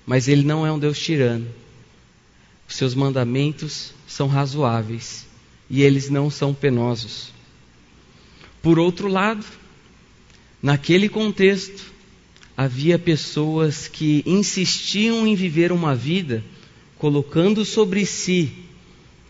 Mas 0.06 0.28
Ele 0.28 0.44
não 0.44 0.64
é 0.64 0.70
um 0.70 0.78
Deus 0.78 1.00
tirano. 1.00 1.48
Os 2.68 2.76
seus 2.76 2.94
mandamentos 2.94 3.92
são 4.06 4.28
razoáveis 4.28 5.26
e 5.68 5.82
eles 5.82 6.08
não 6.08 6.30
são 6.30 6.54
penosos. 6.54 7.32
Por 8.62 8.78
outro 8.78 9.08
lado, 9.08 9.44
naquele 10.64 11.10
contexto, 11.10 11.92
havia 12.56 12.98
pessoas 12.98 13.86
que 13.86 14.22
insistiam 14.24 15.26
em 15.26 15.34
viver 15.34 15.70
uma 15.70 15.94
vida 15.94 16.42
colocando 16.98 17.66
sobre 17.66 18.06
si 18.06 18.50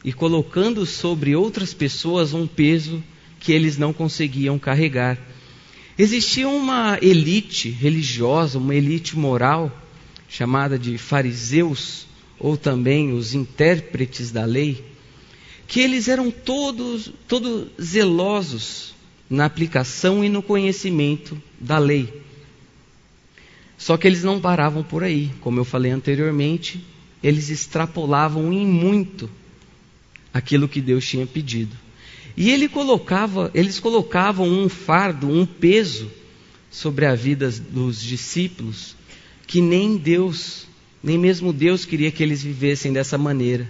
e 0.04 0.12
colocando 0.12 0.86
sobre 0.86 1.34
outras 1.34 1.74
pessoas 1.74 2.32
um 2.32 2.46
peso 2.46 3.02
que 3.40 3.50
eles 3.50 3.76
não 3.76 3.92
conseguiam 3.92 4.60
carregar. 4.60 5.18
Existia 5.98 6.48
uma 6.48 7.00
elite 7.02 7.68
religiosa, 7.68 8.56
uma 8.56 8.76
elite 8.76 9.18
moral, 9.18 9.76
chamada 10.28 10.78
de 10.78 10.96
fariseus, 10.96 12.06
ou 12.38 12.56
também 12.56 13.12
os 13.12 13.34
intérpretes 13.34 14.30
da 14.30 14.44
lei, 14.44 14.84
que 15.66 15.80
eles 15.80 16.06
eram 16.06 16.30
todos, 16.30 17.10
todos 17.26 17.70
zelosos 17.82 18.93
na 19.28 19.44
aplicação 19.44 20.24
e 20.24 20.28
no 20.28 20.42
conhecimento 20.42 21.40
da 21.60 21.78
lei. 21.78 22.22
Só 23.76 23.96
que 23.96 24.06
eles 24.06 24.22
não 24.22 24.40
paravam 24.40 24.82
por 24.82 25.02
aí, 25.02 25.30
como 25.40 25.60
eu 25.60 25.64
falei 25.64 25.90
anteriormente, 25.90 26.84
eles 27.22 27.48
extrapolavam 27.50 28.52
em 28.52 28.66
muito 28.66 29.28
aquilo 30.32 30.68
que 30.68 30.80
Deus 30.80 31.06
tinha 31.06 31.26
pedido. 31.26 31.76
E 32.36 32.50
ele 32.50 32.68
colocava, 32.68 33.50
eles 33.54 33.78
colocavam 33.78 34.48
um 34.48 34.68
fardo, 34.68 35.28
um 35.28 35.46
peso 35.46 36.10
sobre 36.70 37.06
a 37.06 37.14
vida 37.14 37.50
dos 37.50 38.00
discípulos 38.00 38.96
que 39.46 39.60
nem 39.60 39.96
Deus, 39.96 40.66
nem 41.02 41.18
mesmo 41.18 41.52
Deus 41.52 41.84
queria 41.84 42.10
que 42.10 42.22
eles 42.22 42.42
vivessem 42.42 42.92
dessa 42.92 43.16
maneira. 43.16 43.68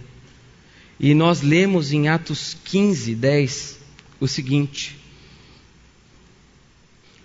E 0.99 1.13
nós 1.15 1.43
lemos 1.43 1.93
em 1.93 2.09
Atos 2.09 2.57
15, 2.65 3.15
10 3.15 3.79
o 4.21 4.29
seguinte: 4.29 4.97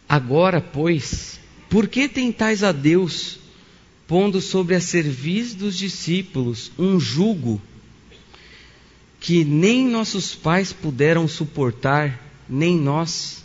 Agora, 0.10 0.60
pois, 0.60 1.40
por 1.70 1.88
que 1.88 2.10
tentais 2.10 2.64
a 2.64 2.72
Deus, 2.72 3.38
pondo 4.08 4.42
sobre 4.42 4.74
a 4.74 4.82
cerviz 4.82 5.54
dos 5.54 5.78
discípulos 5.78 6.72
um 6.80 7.00
jugo 7.00 7.62
que 9.20 9.44
nem 9.44 9.88
nossos 9.88 10.34
pais 10.34 10.74
puderam 10.74 11.28
suportar, 11.28 12.20
nem 12.50 12.76
nós. 12.76 13.44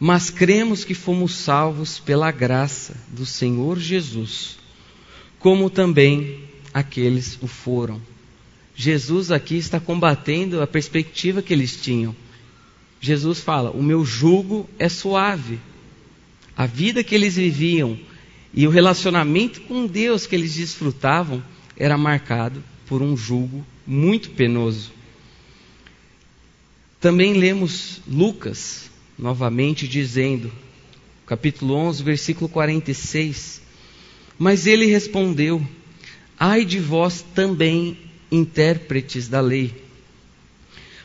Mas 0.00 0.30
cremos 0.30 0.82
que 0.82 0.94
fomos 0.94 1.36
salvos 1.36 2.00
pela 2.00 2.32
graça 2.32 2.96
do 3.08 3.24
Senhor 3.24 3.78
Jesus, 3.78 4.56
como 5.38 5.70
também 5.70 6.48
aqueles 6.74 7.38
o 7.40 7.46
foram. 7.46 8.00
Jesus 8.74 9.30
aqui 9.30 9.56
está 9.56 9.78
combatendo 9.78 10.62
a 10.62 10.66
perspectiva 10.66 11.42
que 11.42 11.52
eles 11.52 11.76
tinham. 11.76 12.16
Jesus 13.00 13.40
fala: 13.40 13.70
O 13.70 13.82
meu 13.82 14.04
jugo 14.04 14.68
é 14.78 14.88
suave. 14.88 15.58
A 16.56 16.66
vida 16.66 17.02
que 17.02 17.14
eles 17.14 17.36
viviam 17.36 17.98
e 18.52 18.66
o 18.66 18.70
relacionamento 18.70 19.62
com 19.62 19.86
Deus 19.86 20.26
que 20.26 20.34
eles 20.34 20.54
desfrutavam 20.54 21.42
era 21.76 21.96
marcado 21.96 22.62
por 22.86 23.00
um 23.00 23.16
jugo 23.16 23.64
muito 23.86 24.30
penoso. 24.30 24.92
Também 27.00 27.32
lemos 27.32 28.02
Lucas, 28.06 28.90
novamente, 29.18 29.88
dizendo, 29.88 30.52
capítulo 31.24 31.74
11, 31.74 32.02
versículo 32.02 32.48
46. 32.48 33.62
Mas 34.38 34.66
ele 34.66 34.84
respondeu: 34.84 35.66
Ai 36.38 36.64
de 36.64 36.78
vós 36.78 37.24
também, 37.34 37.96
intérpretes 38.30 39.28
da 39.28 39.40
lei, 39.40 39.72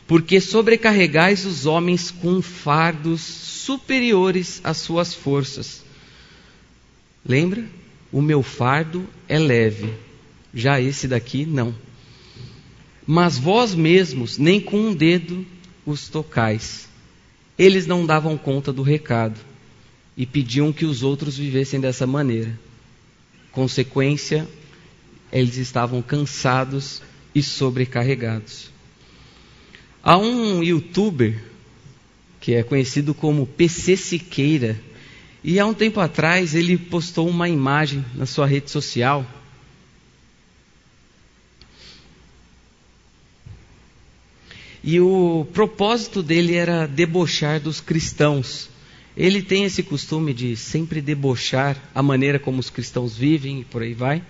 porque 0.07 0.39
sobrecarregais 0.39 1.45
os 1.45 1.65
homens 1.65 2.11
com 2.11 2.41
fardos 2.41 3.21
superiores 3.21 4.61
às 4.63 4.77
suas 4.77 5.13
forças. 5.13 5.83
Lembra? 7.25 7.65
O 8.11 8.21
meu 8.21 8.43
fardo 8.43 9.07
é 9.27 9.39
leve, 9.39 9.93
já 10.53 10.79
esse 10.79 11.07
daqui 11.07 11.45
não. 11.45 11.75
Mas 13.05 13.37
vós 13.37 13.73
mesmos 13.73 14.37
nem 14.37 14.61
com 14.61 14.77
um 14.77 14.93
dedo 14.93 15.45
os 15.85 16.07
tocais. 16.07 16.87
Eles 17.57 17.87
não 17.87 18.05
davam 18.05 18.37
conta 18.37 18.71
do 18.71 18.83
recado 18.83 19.39
e 20.15 20.25
pediam 20.25 20.71
que 20.71 20.85
os 20.85 21.03
outros 21.03 21.37
vivessem 21.37 21.79
dessa 21.79 22.05
maneira. 22.05 22.57
Consequência, 23.51 24.47
eles 25.31 25.57
estavam 25.57 26.01
cansados 26.01 27.01
e 27.33 27.41
sobrecarregados. 27.41 28.74
Há 30.05 30.17
um 30.17 30.63
youtuber 30.63 31.43
que 32.39 32.53
é 32.53 32.63
conhecido 32.63 33.13
como 33.13 33.45
PC 33.45 33.97
Siqueira, 33.97 34.79
e 35.43 35.59
há 35.59 35.65
um 35.65 35.73
tempo 35.73 35.99
atrás 35.99 36.55
ele 36.55 36.77
postou 36.77 37.27
uma 37.27 37.49
imagem 37.49 38.05
na 38.13 38.25
sua 38.25 38.45
rede 38.45 38.69
social 38.69 39.25
E 44.87 44.99
o 44.99 45.47
propósito 45.51 46.21
dele 46.21 46.53
era 46.53 46.85
debochar 46.85 47.59
dos 47.59 47.81
cristãos. 47.81 48.69
Ele 49.17 49.41
tem 49.41 49.63
esse 49.63 49.81
costume 49.81 50.31
de 50.31 50.55
sempre 50.55 51.01
debochar 51.01 51.75
a 51.95 52.03
maneira 52.03 52.37
como 52.37 52.59
os 52.59 52.69
cristãos 52.69 53.17
vivem 53.17 53.61
e 53.61 53.65
por 53.65 53.81
aí 53.81 53.95
vai. 53.95 54.21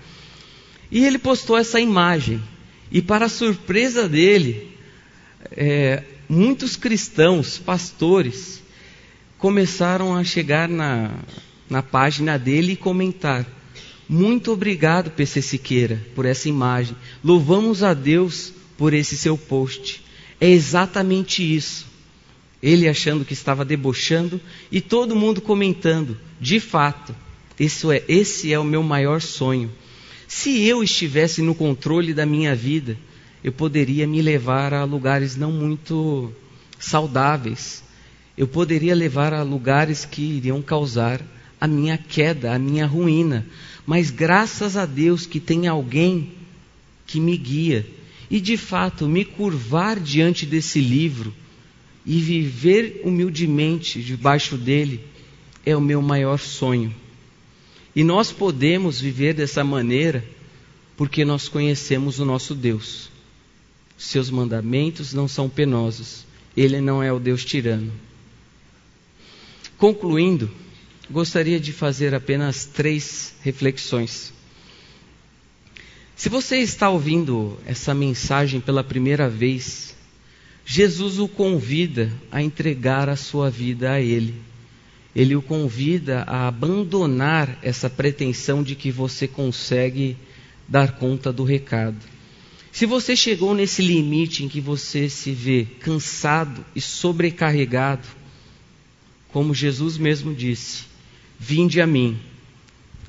E 0.89 1.03
ele 1.03 1.17
postou 1.17 1.57
essa 1.57 1.77
imagem. 1.77 2.41
E 2.89 3.01
para 3.01 3.27
surpresa 3.27 4.07
dele, 4.07 4.74
é, 5.51 6.03
muitos 6.27 6.75
cristãos, 6.75 7.57
pastores, 7.57 8.61
começaram 9.37 10.15
a 10.15 10.23
chegar 10.23 10.67
na, 10.67 11.11
na 11.69 11.83
página 11.83 12.37
dele 12.37 12.73
e 12.73 12.77
comentar: 12.77 13.45
Muito 14.07 14.51
obrigado, 14.51 15.11
PC 15.11 15.41
Siqueira, 15.41 16.01
por 16.15 16.25
essa 16.25 16.49
imagem. 16.49 16.95
Louvamos 17.23 17.83
a 17.83 17.93
Deus 17.93 18.53
por 18.77 18.93
esse 18.93 19.17
seu 19.17 19.37
post. 19.37 20.03
É 20.39 20.49
exatamente 20.49 21.43
isso. 21.43 21.85
Ele 22.61 22.87
achando 22.87 23.23
que 23.23 23.33
estava 23.33 23.63
debochando 23.63 24.41
e 24.71 24.81
todo 24.81 25.15
mundo 25.15 25.41
comentando. 25.41 26.17
De 26.41 26.59
fato, 26.59 27.15
isso 27.59 27.91
é, 27.91 28.03
esse 28.07 28.51
é 28.51 28.59
o 28.59 28.63
meu 28.63 28.81
maior 28.81 29.21
sonho. 29.21 29.71
Se 30.27 30.63
eu 30.63 30.83
estivesse 30.83 31.41
no 31.41 31.53
controle 31.53 32.13
da 32.13 32.25
minha 32.25 32.55
vida, 32.55 32.97
eu 33.45 33.51
poderia 33.51 34.07
me 34.07 34.23
levar 34.23 34.73
a 34.73 34.83
lugares 34.85 35.35
não 35.35 35.51
muito 35.51 36.33
saudáveis. 36.79 37.83
Eu 38.35 38.47
poderia 38.47 38.95
levar 38.95 39.35
a 39.35 39.43
lugares 39.43 40.03
que 40.03 40.19
iriam 40.23 40.63
causar 40.63 41.21
a 41.61 41.67
minha 41.67 41.95
queda, 41.95 42.55
a 42.55 42.57
minha 42.57 42.87
ruína. 42.87 43.45
Mas 43.85 44.09
graças 44.09 44.75
a 44.75 44.87
Deus 44.87 45.27
que 45.27 45.39
tem 45.39 45.67
alguém 45.67 46.31
que 47.05 47.19
me 47.19 47.37
guia, 47.37 47.85
e 48.31 48.41
de 48.41 48.57
fato 48.57 49.07
me 49.07 49.23
curvar 49.23 49.99
diante 49.99 50.43
desse 50.47 50.81
livro 50.81 51.31
e 52.03 52.19
viver 52.19 53.01
humildemente 53.03 54.01
debaixo 54.01 54.57
dele 54.57 55.01
é 55.63 55.77
o 55.77 55.81
meu 55.81 56.01
maior 56.01 56.39
sonho. 56.39 56.91
E 57.95 58.03
nós 58.03 58.31
podemos 58.31 58.99
viver 58.99 59.35
dessa 59.35 59.63
maneira 59.63 60.25
porque 60.97 61.23
nós 61.23 61.47
conhecemos 61.47 62.17
o 62.17 62.25
nosso 62.25 62.55
Deus. 62.55 63.13
Seus 63.97 64.29
mandamentos 64.29 65.13
não 65.13 65.27
são 65.27 65.49
penosos. 65.49 66.25
Ele 66.55 66.79
não 66.81 67.01
é 67.01 67.11
o 67.11 67.19
Deus 67.19 67.43
tirano. 67.43 67.91
Concluindo, 69.77 70.49
gostaria 71.09 71.59
de 71.59 71.73
fazer 71.73 72.13
apenas 72.13 72.65
três 72.65 73.33
reflexões. 73.41 74.33
Se 76.15 76.29
você 76.29 76.57
está 76.59 76.89
ouvindo 76.89 77.59
essa 77.65 77.93
mensagem 77.93 78.61
pela 78.61 78.83
primeira 78.83 79.29
vez, 79.29 79.95
Jesus 80.65 81.19
o 81.19 81.27
convida 81.27 82.09
a 82.31 82.41
entregar 82.41 83.09
a 83.09 83.17
sua 83.17 83.49
vida 83.49 83.91
a 83.91 84.01
Ele. 84.01 84.35
Ele 85.13 85.35
o 85.35 85.41
convida 85.41 86.23
a 86.23 86.47
abandonar 86.47 87.59
essa 87.61 87.89
pretensão 87.89 88.63
de 88.63 88.75
que 88.75 88.91
você 88.91 89.27
consegue 89.27 90.17
dar 90.67 90.93
conta 90.93 91.31
do 91.31 91.43
recado. 91.43 92.14
Se 92.75 92.85
você 92.85 93.15
chegou 93.15 93.55
nesse 93.55 93.81
limite 93.81 94.43
em 94.43 94.49
que 94.49 94.59
você 94.59 95.07
se 95.07 95.31
vê 95.31 95.65
cansado 95.79 96.65
e 96.75 96.81
sobrecarregado, 96.81 98.05
como 99.29 99.55
Jesus 99.55 99.97
mesmo 99.97 100.35
disse, 100.35 100.83
vinde 101.39 101.79
a 101.79 101.87
mim 101.87 102.19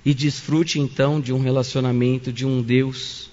e 0.04 0.14
desfrute 0.14 0.78
então 0.78 1.20
de 1.20 1.32
um 1.32 1.40
relacionamento 1.40 2.32
de 2.32 2.46
um 2.46 2.62
Deus 2.62 3.28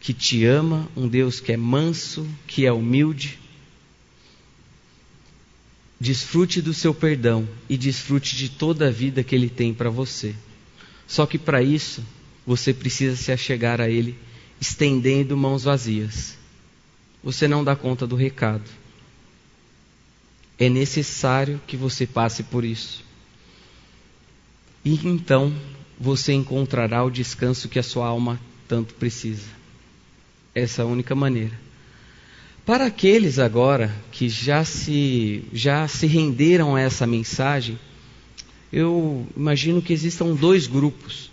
que 0.00 0.12
te 0.12 0.44
ama, 0.44 0.88
um 0.96 1.06
Deus 1.06 1.38
que 1.38 1.52
é 1.52 1.56
manso, 1.56 2.26
que 2.44 2.66
é 2.66 2.72
humilde. 2.72 3.38
Desfrute 6.00 6.60
do 6.60 6.74
seu 6.74 6.92
perdão 6.92 7.48
e 7.68 7.76
desfrute 7.76 8.34
de 8.34 8.48
toda 8.48 8.88
a 8.88 8.90
vida 8.90 9.22
que 9.22 9.36
Ele 9.36 9.48
tem 9.48 9.72
para 9.72 9.88
você. 9.88 10.34
Só 11.06 11.26
que 11.26 11.38
para 11.38 11.62
isso, 11.62 12.04
você 12.44 12.74
precisa 12.74 13.14
se 13.14 13.30
achegar 13.30 13.80
a 13.80 13.88
Ele 13.88 14.18
estendendo 14.60 15.36
mãos 15.36 15.64
vazias. 15.64 16.36
Você 17.24 17.48
não 17.48 17.64
dá 17.64 17.74
conta 17.74 18.06
do 18.06 18.16
recado. 18.16 18.68
É 20.58 20.68
necessário 20.68 21.60
que 21.66 21.76
você 21.76 22.06
passe 22.06 22.42
por 22.42 22.64
isso. 22.64 23.02
E 24.84 24.94
então 25.06 25.52
você 25.98 26.32
encontrará 26.32 27.02
o 27.04 27.10
descanso 27.10 27.68
que 27.68 27.78
a 27.78 27.82
sua 27.82 28.06
alma 28.06 28.40
tanto 28.68 28.94
precisa 28.94 29.48
essa 30.54 30.84
única 30.84 31.14
maneira. 31.14 31.58
Para 32.64 32.86
aqueles 32.86 33.38
agora 33.38 33.94
que 34.12 34.28
já 34.28 34.64
se, 34.64 35.44
já 35.52 35.88
se 35.88 36.06
renderam 36.06 36.76
a 36.76 36.80
essa 36.80 37.06
mensagem, 37.06 37.78
eu 38.72 39.26
imagino 39.36 39.82
que 39.82 39.92
existam 39.92 40.34
dois 40.34 40.66
grupos. 40.66 41.30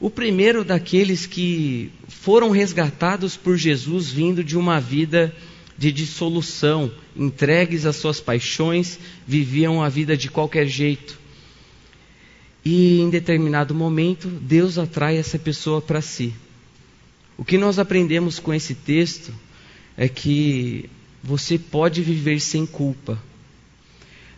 O 0.00 0.08
primeiro 0.08 0.64
daqueles 0.64 1.26
que 1.26 1.90
foram 2.08 2.50
resgatados 2.50 3.36
por 3.36 3.56
Jesus 3.56 4.10
vindo 4.10 4.44
de 4.44 4.56
uma 4.56 4.80
vida 4.80 5.34
de 5.76 5.90
dissolução, 5.90 6.90
entregues 7.16 7.84
às 7.84 7.96
suas 7.96 8.20
paixões, 8.20 8.98
viviam 9.26 9.82
a 9.82 9.88
vida 9.88 10.16
de 10.16 10.28
qualquer 10.28 10.66
jeito. 10.66 11.18
E 12.64 13.00
em 13.00 13.10
determinado 13.10 13.74
momento, 13.74 14.28
Deus 14.28 14.78
atrai 14.78 15.16
essa 15.16 15.38
pessoa 15.38 15.80
para 15.80 16.00
si. 16.00 16.32
O 17.36 17.44
que 17.44 17.56
nós 17.56 17.78
aprendemos 17.78 18.38
com 18.38 18.52
esse 18.52 18.74
texto 18.74 19.32
é 19.96 20.08
que 20.08 20.88
você 21.22 21.58
pode 21.58 22.02
viver 22.02 22.40
sem 22.40 22.66
culpa. 22.66 23.20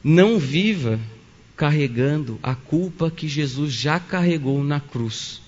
Não 0.03 0.39
viva 0.39 0.99
carregando 1.57 2.39
a 2.43 2.55
culpa 2.55 3.11
que 3.11 3.29
Jesus 3.29 3.73
já 3.73 4.01
carregou 4.01 4.65
na 4.65 4.81
cruz. 4.81 5.41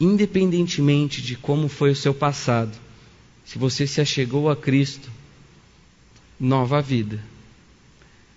Independentemente 0.00 1.20
de 1.20 1.36
como 1.36 1.68
foi 1.68 1.90
o 1.90 1.96
seu 1.96 2.14
passado, 2.14 2.76
se 3.44 3.58
você 3.58 3.86
se 3.86 4.00
achegou 4.00 4.50
a 4.50 4.56
Cristo, 4.56 5.10
nova 6.38 6.80
vida. 6.80 7.22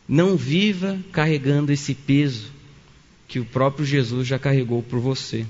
Não 0.07 0.35
viva 0.35 0.99
carregando 1.11 1.71
esse 1.71 1.93
peso 1.93 2.51
que 3.27 3.39
o 3.39 3.45
próprio 3.45 3.85
Jesus 3.85 4.27
já 4.27 4.39
carregou 4.39 4.81
por 4.81 4.99
você. 4.99 5.45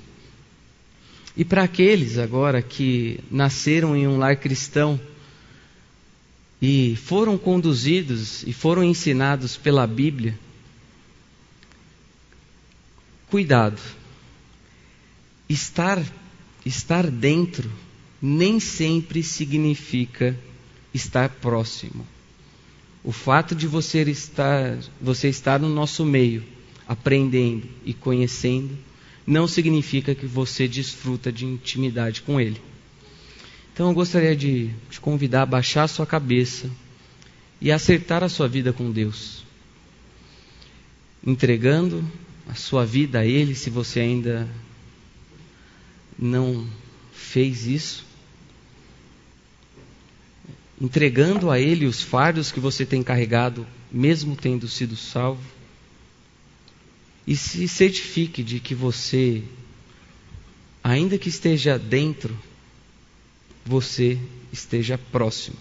E 1.36 1.45
para 1.45 1.63
aqueles 1.63 2.17
agora 2.17 2.62
que 2.62 3.19
nasceram 3.32 3.95
em 3.95 4.08
um 4.08 4.17
lar 4.17 4.36
cristão 4.36 5.00
e 6.62 6.95
foram 6.95 7.38
conduzidos 7.38 8.43
e 8.43 8.54
foram 8.54 8.84
ensinados 8.84 9.58
pela 9.58 9.88
Bíblia, 9.88 10.38
cuidado. 13.30 13.82
Estar 15.51 16.01
estar 16.65 17.09
dentro 17.09 17.69
nem 18.21 18.59
sempre 18.59 19.23
significa 19.23 20.37
estar 20.93 21.29
próximo. 21.29 22.05
O 23.03 23.11
fato 23.11 23.55
de 23.55 23.65
você 23.65 24.03
estar, 24.03 24.77
você 25.01 25.27
estar 25.27 25.59
no 25.59 25.69
nosso 25.69 26.05
meio, 26.05 26.43
aprendendo 26.87 27.67
e 27.83 27.93
conhecendo, 27.93 28.77
não 29.25 29.47
significa 29.47 30.13
que 30.13 30.25
você 30.25 30.67
desfruta 30.67 31.31
de 31.31 31.45
intimidade 31.45 32.21
com 32.21 32.39
Ele. 32.39 32.61
Então 33.73 33.87
eu 33.87 33.93
gostaria 33.93 34.35
de 34.35 34.69
te 34.89 34.99
convidar 34.99 35.43
a 35.43 35.47
baixar 35.47 35.83
a 35.83 35.87
sua 35.87 36.05
cabeça 36.05 36.69
e 37.59 37.71
acertar 37.71 38.23
a 38.23 38.29
sua 38.29 38.47
vida 38.47 38.71
com 38.71 38.91
Deus, 38.91 39.43
entregando 41.25 42.05
a 42.47 42.53
sua 42.53 42.85
vida 42.85 43.19
a 43.19 43.25
Ele, 43.25 43.55
se 43.55 43.69
você 43.69 44.01
ainda 44.01 44.47
não 46.21 46.69
fez 47.12 47.65
isso, 47.65 48.05
entregando 50.79 51.49
a 51.49 51.60
Ele 51.60 51.88
os 51.88 52.01
fardos 52.01 52.51
que 52.51 52.60
você 52.60 52.86
tem 52.86 53.01
carregado, 53.01 53.65
mesmo 53.91 54.36
tendo 54.36 54.67
sido 54.67 54.95
salvo 54.95 55.43
e 57.25 57.36
se 57.36 57.67
certifique 57.67 58.43
de 58.43 58.60
que 58.60 58.73
você, 58.73 59.43
ainda 60.84 61.17
que 61.17 61.29
esteja 61.29 61.77
dentro, 61.77 62.38
você 63.65 64.19
esteja 64.51 64.97
próximo. 64.97 65.57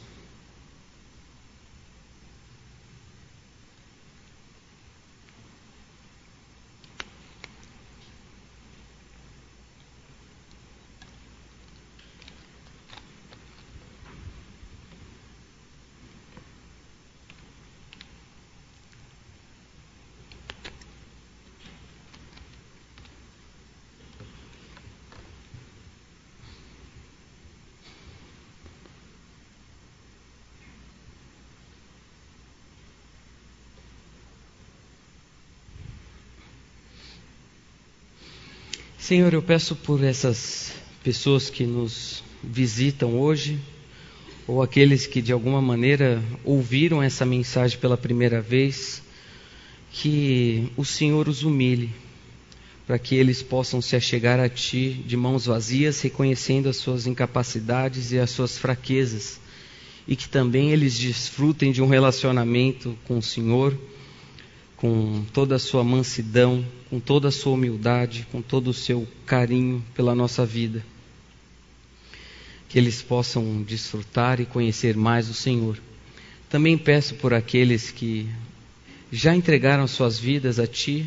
Senhor, 39.00 39.32
eu 39.32 39.40
peço 39.40 39.74
por 39.74 40.04
essas 40.04 40.74
pessoas 41.02 41.48
que 41.48 41.64
nos 41.64 42.22
visitam 42.44 43.18
hoje, 43.18 43.58
ou 44.46 44.62
aqueles 44.62 45.06
que 45.06 45.22
de 45.22 45.32
alguma 45.32 45.60
maneira 45.60 46.22
ouviram 46.44 47.02
essa 47.02 47.24
mensagem 47.24 47.78
pela 47.78 47.96
primeira 47.96 48.42
vez, 48.42 49.02
que 49.90 50.70
o 50.76 50.84
Senhor 50.84 51.28
os 51.28 51.42
humilhe, 51.42 51.90
para 52.86 52.98
que 52.98 53.14
eles 53.14 53.42
possam 53.42 53.80
se 53.80 53.96
achegar 53.96 54.38
a 54.38 54.50
Ti 54.50 55.02
de 55.06 55.16
mãos 55.16 55.46
vazias, 55.46 56.02
reconhecendo 56.02 56.68
as 56.68 56.76
suas 56.76 57.06
incapacidades 57.06 58.12
e 58.12 58.18
as 58.18 58.30
suas 58.30 58.58
fraquezas, 58.58 59.40
e 60.06 60.14
que 60.14 60.28
também 60.28 60.72
eles 60.72 60.96
desfrutem 60.96 61.72
de 61.72 61.82
um 61.82 61.88
relacionamento 61.88 62.96
com 63.06 63.16
o 63.16 63.22
Senhor 63.22 63.76
com 64.80 65.22
toda 65.34 65.56
a 65.56 65.58
sua 65.58 65.84
mansidão, 65.84 66.64
com 66.88 66.98
toda 66.98 67.28
a 67.28 67.30
sua 67.30 67.52
humildade, 67.52 68.26
com 68.32 68.40
todo 68.40 68.68
o 68.68 68.74
seu 68.74 69.06
carinho 69.26 69.84
pela 69.94 70.14
nossa 70.14 70.46
vida. 70.46 70.82
Que 72.66 72.78
eles 72.78 73.02
possam 73.02 73.62
desfrutar 73.62 74.40
e 74.40 74.46
conhecer 74.46 74.96
mais 74.96 75.28
o 75.28 75.34
Senhor. 75.34 75.78
Também 76.48 76.78
peço 76.78 77.14
por 77.16 77.34
aqueles 77.34 77.90
que 77.90 78.26
já 79.12 79.34
entregaram 79.34 79.86
suas 79.86 80.18
vidas 80.18 80.58
a 80.58 80.66
Ti, 80.66 81.06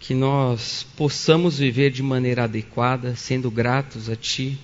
que 0.00 0.14
nós 0.14 0.86
possamos 0.96 1.58
viver 1.58 1.90
de 1.90 2.02
maneira 2.02 2.44
adequada, 2.44 3.14
sendo 3.16 3.50
gratos 3.50 4.08
a 4.08 4.16
Ti, 4.16 4.58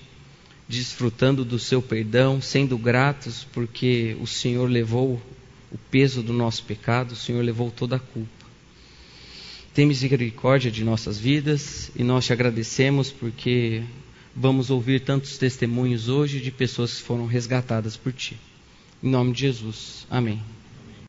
desfrutando 0.67 1.45
do 1.45 1.59
seu 1.59 1.81
perdão, 1.81 2.41
sendo 2.41 2.75
gratos 2.75 3.45
porque 3.53 4.17
o 4.19 4.25
Senhor 4.25 4.67
levou 4.67 5.21
o 5.71 5.77
peso 5.77 6.21
do 6.23 6.33
nosso 6.33 6.63
pecado, 6.63 7.11
o 7.11 7.15
Senhor 7.15 7.43
levou 7.43 7.71
toda 7.71 7.95
a 7.95 7.99
culpa. 7.99 8.39
Tem 9.73 9.85
misericórdia 9.85 10.71
de 10.71 10.83
nossas 10.83 11.19
vidas 11.19 11.91
e 11.95 12.03
nós 12.03 12.25
te 12.25 12.33
agradecemos 12.33 13.11
porque 13.11 13.83
vamos 14.35 14.69
ouvir 14.69 15.01
tantos 15.01 15.37
testemunhos 15.37 16.09
hoje 16.09 16.39
de 16.39 16.51
pessoas 16.51 16.95
que 16.95 17.03
foram 17.03 17.25
resgatadas 17.25 17.95
por 17.95 18.11
ti. 18.11 18.37
Em 19.01 19.09
nome 19.09 19.31
de 19.31 19.41
Jesus. 19.41 20.05
Amém. 20.09 20.41